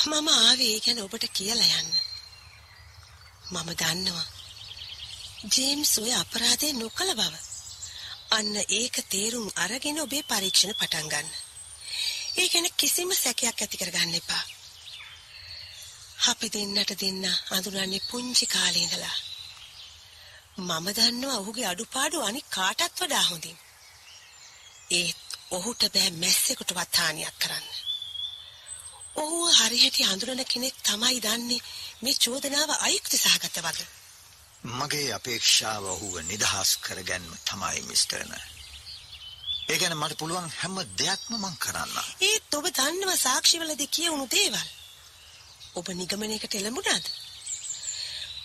මම 0.07 0.29
ආවේ 0.31 0.79
ගැන 0.85 1.03
ඔබට 1.03 1.27
කියලා 1.33 1.81
යන්න 1.81 1.93
මම 3.53 3.69
දන්නවා 3.75 4.27
ජේම්ස් 5.55 5.93
ඔය 6.03 6.13
අපරාධය 6.15 6.73
නොකළ 6.75 7.13
බව 7.15 7.35
අන්න 8.31 8.55
ඒක 8.73 8.97
තේරුම් 9.09 9.47
අරගෙන 9.57 10.01
ඔබේ 10.01 10.25
පරීක්ෂණ 10.25 10.75
පටන් 10.75 11.09
ගන්න 11.09 11.29
ඒ 12.37 12.49
ගැන 12.49 12.69
කිසිම 12.77 13.11
සැකයක් 13.15 13.47
ඇති 13.57 13.77
කරගන්න 13.77 14.15
එපා 14.15 14.45
අපි 16.29 16.47
දෙන්නට 16.51 16.93
දෙන්න 16.97 17.25
අඳුරන්නේ 17.51 18.07
පුංචි 18.11 18.47
කාලේ 18.49 18.85
ඉඳලා 18.85 19.17
මම 20.59 20.87
දන්නවා 20.93 21.39
ඔහුගේ 21.39 21.67
අඩුපාඩු 21.67 22.19
අනික් 22.23 22.47
කාටත් 22.51 22.95
වඩා 22.99 23.25
හොඳින් 23.25 23.59
ඒත් 24.91 25.29
ඔහුට 25.51 25.83
බෑ 25.89 26.11
මැස්සෙකුටවත් 26.13 26.97
හානියක් 26.97 27.37
කරන්න. 27.39 27.67
ඔහු 29.17 29.39
හරිහැටි 29.51 30.05
අඳුරන 30.05 30.43
කෙනෙක් 30.45 30.77
තමයි 30.83 31.21
දන්නේ 31.21 31.65
මේ 32.03 32.17
චෝදනාව 32.17 32.71
අයුක්ති 32.79 33.17
සහගත 33.19 33.57
වග. 33.59 33.79
මගේ 34.63 35.13
අපේක්ෂාව 35.13 35.85
ඔහුව 35.85 36.15
නිදහස් 36.23 36.71
කරගැන්ම 36.77 37.33
තමයි 37.45 37.81
මිස්ටර්න. 37.83 38.33
ඒ 39.69 39.79
ගැන 39.79 39.97
මට 39.97 40.19
පුළුවන් 40.19 40.51
හැම 40.51 40.77
දෙයක්ම 40.99 41.33
මං 41.35 41.57
කරන්න. 41.57 41.95
ඒත් 42.21 42.55
ඔබ 42.55 42.67
දන්නව 42.71 43.17
සාක්ෂිවලදී 43.17 43.89
කියවුණු 43.89 44.27
දේවල්. 44.31 44.69
ඔබ 45.75 45.89
නිගමනයකට 45.91 46.55
එළඹුණාද? 46.55 47.07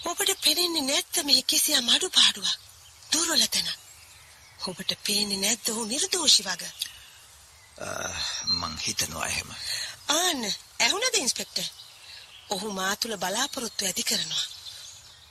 ඔබට 0.06 0.32
පෙනෙන්නේ 0.41 0.82
නැත්ද 0.82 1.23
මේ 1.26 1.41
කිසියම් 1.43 1.89
අඩුපාඩුවක්? 1.89 2.60
දුර්වල 3.12 3.45
තැනක්? 3.47 3.78
ඔබට 4.67 4.91
පේන්නේ 5.04 5.38
නැද්ද 5.38 5.69
ඔහු 5.69 5.86
නිර්දෝෂි 5.86 6.43
වගේ? 6.43 6.73
මං 8.52 8.78
හිතනවා 8.78 9.28
එහෙම. 9.28 9.49
ආන්න 10.10 10.43
ඇහුණද 10.80 11.15
ඉන්ස්පෙක්ටර්? 11.15 11.67
ඔහු 12.49 12.71
මා 12.71 12.95
තුල 12.95 13.17
බලාපොරොත්තු 13.17 13.86
ඇති 13.86 14.04
කරනවා. 14.04 14.52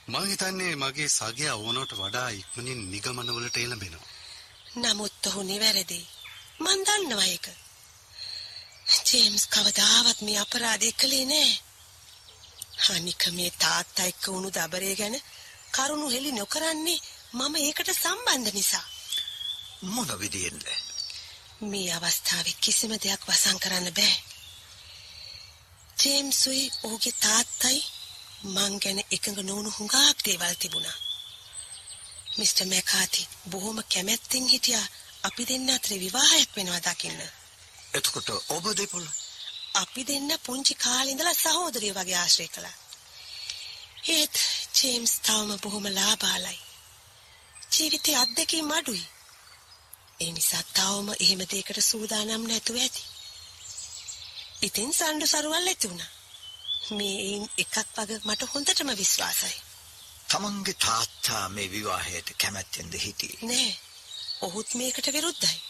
මං 0.07 0.27
හිතන්නේ 0.27 0.75
මගේ 0.75 1.09
සගයා 1.09 1.55
ඕනට 1.57 1.91
වඩා 1.93 2.29
ඉක්මනින් 2.31 2.81
නිගමනවලට 2.91 3.57
එළඹෙනවා. 3.57 4.07
නමුත් 4.75 5.25
ඔහු 5.27 5.41
නිවැරදි. 5.43 5.99
මන් 6.59 6.79
දන්නවා 6.87 7.25
ඒක. 7.25 7.47
ජේම්ස් 9.07 9.45
කවදාවත් 9.47 10.19
මේ 10.21 10.39
අපරාධය 10.39 10.91
කළේ 10.91 11.25
නෑ. 11.25 11.53
අනික 12.89 13.21
මේ 13.31 13.51
තාත්තා 13.53 14.05
එක්ක 14.05 14.23
වුණු 14.27 14.49
දබරේ 14.51 14.95
ගැන 14.95 15.15
කරුණු 15.71 16.07
හෙළි 16.09 16.31
නොකරන්නේ 16.31 17.03
මම 17.33 17.55
ඒකට 17.57 17.89
සම්බන්ධ 17.93 18.53
නිසා. 18.53 18.87
මොන 19.83 20.11
විදියෙන්ද? 20.19 20.65
මේ 21.61 21.89
අවස්ථාවේ 21.93 22.61
කිසිම 22.61 22.93
දෙයක් 22.93 23.21
වසන් 23.27 23.57
කරන්න 23.59 23.89
බෑ. 23.93 24.15
ජේම්ස්ුයි 25.99 26.71
ඔහුගේ 26.83 27.19
තාත්තයි 27.19 27.79
මං 28.45 28.73
ගැන 28.79 28.99
එකඟ 29.11 29.39
නොවුණු 29.41 29.71
හුඟක් 29.71 30.23
දේවල් 30.25 30.55
තිබුණා. 30.55 30.97
මිස්ටර් 32.37 32.65
මැකාති 32.65 33.27
බොහොම 33.49 33.77
කැමැත්තෙන් 33.83 34.47
හිටියා 34.47 34.87
අපි 35.23 35.43
දෙන්න 35.47 35.69
අතර 35.69 35.91
විවාහයක් 35.95 36.49
වෙනවා 36.55 36.81
දකින්න. 36.81 37.21
එතකොට 37.93 38.29
ඔබ 38.49 38.65
දෙපොළ 38.77 39.07
අපි 39.73 40.01
දෙන්න 40.03 40.29
පුංචි 40.45 40.73
කාලේ 40.75 41.11
ඉඳලා 41.11 41.33
සහෝදරියෝ 41.35 41.97
වගේ 41.99 42.17
ආශ්‍රය 42.17 42.47
කළා. 42.47 42.77
ඒත් 44.07 44.35
ජේම්ස් 44.77 45.13
තවම 45.19 45.51
බොහොම 45.59 45.85
ලාබාලයි. 45.89 46.59
ජීවිතේ 47.73 48.17
අත්දැකීම් 48.17 48.71
අඩුයි. 48.71 49.05
ඒ 50.19 50.31
නිසා 50.31 50.63
තවම 50.73 51.07
එහෙම 51.19 51.41
දෙයකට 51.45 51.79
සූදානම් 51.81 52.43
නැතුව 52.47 52.77
ඇති. 52.77 53.03
ඉතින් 54.61 54.91
සම්ඩු 54.93 55.25
සරුවල් 55.27 55.67
ඇති 55.67 55.89
වුණා. 55.89 56.11
මේ 56.89 57.17
එයින් 57.19 57.49
එකක් 57.57 57.75
වගේ 57.97 58.19
මට 58.25 58.49
හොඳටම 58.53 58.89
විශ්වාසයි. 58.97 59.55
තමන්ගේ 60.29 60.73
තාත්තා 60.75 61.49
මේ 61.49 61.71
විවාහයට 61.71 62.29
කැමැත්තෙන්ද 62.37 62.93
හිටියේ? 62.93 63.39
නෑ. 63.41 63.77
ඔහුත් 64.41 64.73
මේකට 64.73 65.07
විරුද්ධයි. 65.13 65.61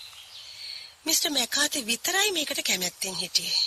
මිස්ටර් 1.05 1.29
මැකාති 1.29 1.85
විතරයි 1.85 2.31
මේකට 2.31 2.63
කැමැත්තෙන් 2.63 3.15
හිටියේ. 3.15 3.61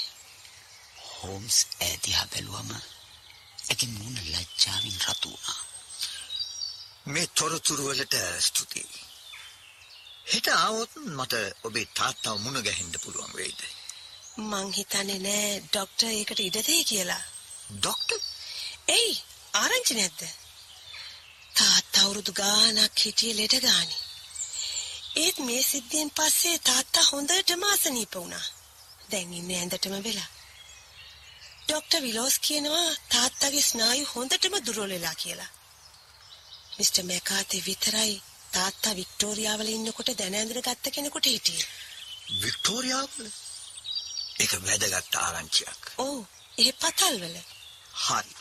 හෝම්ස් 1.09 1.59
ඈදිහා 1.81 2.27
බැලුවම 2.27 2.71
ඇගේ 2.75 3.89
මුණ 3.89 4.19
ලැජ්ජාවෙන් 4.33 4.99
රතු 5.05 5.29
වුණා. 5.31 5.61
මේ 7.07 7.27
තොරතුරු 7.27 7.89
වලට 7.89 8.17
ස්තුතියි. 8.41 9.01
හෙට 10.33 10.49
ආවොත් 10.49 10.91
මට 10.97 11.35
ඔබේ 11.65 11.87
තාත්තව 11.95 12.39
මුණ 12.41 12.63
ගැහෙන්න 12.63 13.01
පුළුවන් 13.03 13.33
වෙයිද? 13.35 13.61
මං 14.39 14.73
හිතන්නේ 14.73 15.19
නෑ 15.21 15.49
ડોක්ටර් 15.63 16.07
ඒකට 16.09 16.41
ඉඩ 16.41 16.63
දෙයි 16.67 16.85
කියලා. 16.85 17.25
ડોක්ටර් 17.71 18.21
එයි 18.89 19.15
ආරංචි 19.55 19.95
නැද්ද? 19.95 20.21
තාත්තා 21.55 22.05
අවුරුදු 22.05 22.33
ගාණක් 22.33 22.99
හිටියේ 23.05 23.37
ලෙඩ 23.37 23.55
ගානේ. 23.61 24.03
ඒත් 25.17 25.39
මේ 25.39 25.63
සිද්ධියෙන් 25.63 26.11
පස්සේ 26.11 26.59
තාත්තා 26.59 27.05
හොඳටම 27.11 27.63
අසනීප 27.63 28.15
වුණා. 28.15 28.47
දැන් 29.11 29.33
ඉන්නේ 29.33 29.59
ඇඳටම 29.59 29.97
වෙලා. 30.05 30.31
ડોක්ටර් 31.67 32.03
විලෝස් 32.03 32.39
කියනවා 32.39 32.89
තාත්තගේ 33.09 33.63
ස්නායු 33.63 34.07
හොඳටම 34.15 34.55
දුර්වල 34.67 34.93
වෙලා 34.95 35.15
කියලා. 35.15 35.51
මිස්ටර් 36.79 37.03
මැකාති 37.03 37.65
විතරයි 37.67 38.23
තාත්තා 38.53 38.95
වික්ටෝරියාවල 38.97 39.69
ඉන්නකොට 39.69 40.15
දැන 40.19 40.35
ඇඳගෙන 40.35 40.63
ගත්ත 40.63 40.95
කෙනෙකුට 40.95 41.27
හිටියේ. 41.27 41.67
වික්ටෝරියාවල? 42.43 43.27
ඒක 44.41 44.53
වැදගත් 44.67 45.15
ආරංචියක්. 45.17 45.83
ඔව්, 45.99 46.19
ඒ 46.59 46.73
පතල්වල. 46.73 47.37
හරි. 48.05 48.35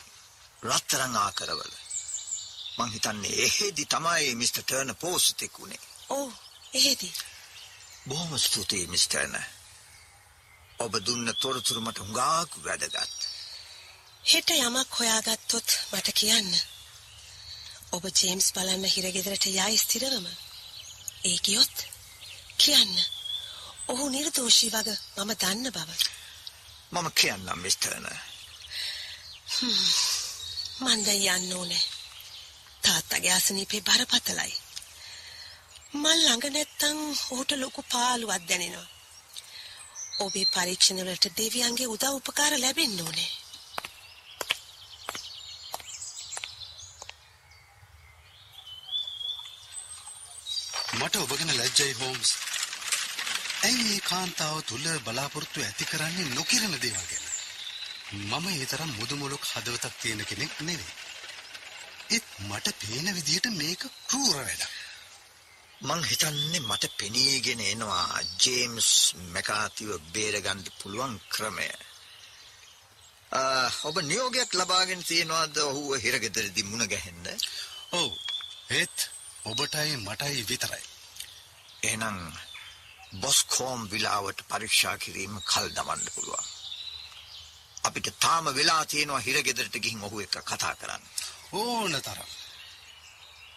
රත්තරන් 0.62 1.16
ආකරවල. 1.16 1.72
මං 2.78 2.92
හිතන්නේ 2.94 3.36
එහෙදි 3.46 3.84
තමයි 3.92 4.34
මිස්ටර් 4.40 4.62
ටර්නර් 4.62 4.94
පෝස්ට් 5.04 5.42
උනේ. 5.58 5.80
ඔව්, 6.08 6.32
එහෙදි. 6.72 7.10
බොහොම 8.08 8.38
ස්තුතියි 8.38 8.86
මිස් 8.86 9.06
ටර්නර්. 9.08 9.46
ඔබ 10.84 10.92
දුන්න 11.06 11.32
තොරතුරු 11.40 11.80
මට 11.80 11.98
හුඟක් 12.04 12.52
වැදගත්. 12.66 13.18
හෙට 14.30 14.50
යමක් 14.50 14.98
හොයාගත්තොත් 14.98 15.78
මට 15.92 16.12
කියන්න. 16.20 16.52
ඔබ 17.96 18.04
ජේම්ස් 18.20 18.52
බලන්න 18.52 18.84
හිරගෙදරට 18.94 19.46
යයි 19.46 19.78
ස්ථිරවම. 19.78 20.26
ඒ 21.24 21.38
ගියොත් 21.44 21.76
කියන්න. 22.62 22.94
ඔහු 23.88 24.08
නිර්දෝෂී 24.10 24.72
වග 24.76 24.88
මම 25.16 25.36
දන්න 25.40 25.74
බව. 25.76 25.90
මම 26.92 27.08
කියන්නම් 27.20 27.62
මිස් 27.62 27.76
ටර්නර්. 27.76 28.35
මන් 30.80 31.04
දැන් 31.06 31.26
යන්න 31.34 31.52
ඕනේ. 31.52 31.82
තාත්තගේ 32.82 33.32
අසනීපේ 33.32 33.80
බරපතලයි. 33.80 34.54
මල් 35.94 36.20
ළඟ 36.20 36.46
නැත්තම් 36.50 36.98
ඔහුට 37.30 37.50
ලොකු 37.54 37.82
පාළුවක් 37.84 38.44
දැනෙනවා. 38.48 38.88
ඔබේ 40.18 40.46
පරීක්ෂණ 40.46 41.02
වලට 41.02 41.36
දෙවියන්ගේ 41.38 41.86
උදව් 41.86 42.12
උපකාර 42.12 42.54
ලැබෙන්න 42.58 43.00
ඕනේ. 43.00 43.30
මට 50.96 51.14
ඔබ 51.16 51.32
ගැන 51.32 51.56
ලැජ්ජයි 51.56 51.92
හෝම්ස්. 51.92 52.30
ඇයි 53.62 53.84
මේ 53.84 54.06
කාන්තාව 54.10 54.58
තුල 54.64 54.86
බලාපොරොත්තු 55.04 55.58
ඇති 55.62 55.84
කරන්නේ 55.84 56.28
නොකිරන 56.30 56.76
දේවල් 56.82 57.06
ගැන? 57.06 57.25
මම 58.06 58.46
ඒ 58.48 58.66
තරම් 58.66 58.90
මුදුමුලක් 58.98 59.44
හදවතක් 59.44 59.94
තියෙන 60.00 60.22
කෙනෙක් 60.24 60.52
නෙවෙයි. 60.60 60.94
ඒත් 62.10 62.26
මට 62.40 62.66
පේන 62.80 63.08
විදිහට 63.14 63.46
මේක 63.52 63.82
කෲර 64.08 64.36
වැඩක්. 64.36 64.72
මං 65.80 66.04
හිතන්නේ 66.04 66.60
මට 66.60 66.84
පෙනීගෙන 66.96 67.60
එනවා 67.62 68.20
ජේම්ස් 68.40 68.90
මැකාතිව 69.32 69.90
බේරගන්න 70.12 70.62
පුළුවන් 70.78 71.14
ක්‍රමය. 71.28 71.68
ඔබ 73.82 73.96
නියෝගයක් 74.02 74.54
ලබාගෙන 74.54 75.02
තියෙනවාද 75.04 75.56
ඔහුව 75.60 75.90
හිරගෙදරදී 75.98 76.68
මුණ 76.70 76.86
ගැහෙන්න? 76.86 77.26
ඔව්. 77.92 78.10
ඒත් 78.70 78.96
ඔබටයි 79.44 79.96
මටයි 79.96 80.48
විතරයි. 80.48 80.84
එහෙනම් 81.82 82.18
බොස්කෝම් 83.20 83.80
විලාවට 83.90 84.46
පරීක්ෂා 84.48 84.96
කිරීම 84.98 85.34
කල් 85.42 85.68
දමන්න 85.68 86.12
පුළුවන්. 86.14 86.55
අපිට 87.86 88.08
තාම 88.20 88.46
වෙලා 88.54 88.82
තියෙනවා 88.86 89.20
හිරගෙදරට 89.20 89.76
ගිහින් 89.84 90.04
ඔහු 90.06 90.20
එක්ක 90.20 90.36
කතා 90.42 90.74
කරන්න. 90.74 91.02
ඕන 91.54 91.92
තරම්. 92.00 92.30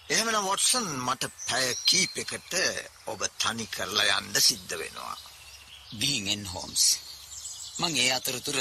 එහෙමනම් 0.09 0.45
වොට්සන් 0.45 0.87
මට 0.99 1.31
පැය 1.47 1.67
කීපයකට 1.85 2.53
ඔබ 3.05 3.21
තනි 3.37 3.65
කරලා 3.67 4.19
යන්න 4.19 4.41
සිද්ධ 4.41 4.75
වෙනවා. 4.75 5.15
ගිහින් 5.99 6.27
එන්න 6.27 6.45
හෝම්ස්. 6.47 6.85
මං 7.79 7.93
ඒ 7.95 8.11
අතරතුර 8.11 8.59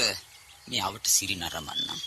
මේ 0.67 0.81
අවට 0.81 1.05
සිරි 1.07 1.35
නරඹන්නම්. 1.35 1.99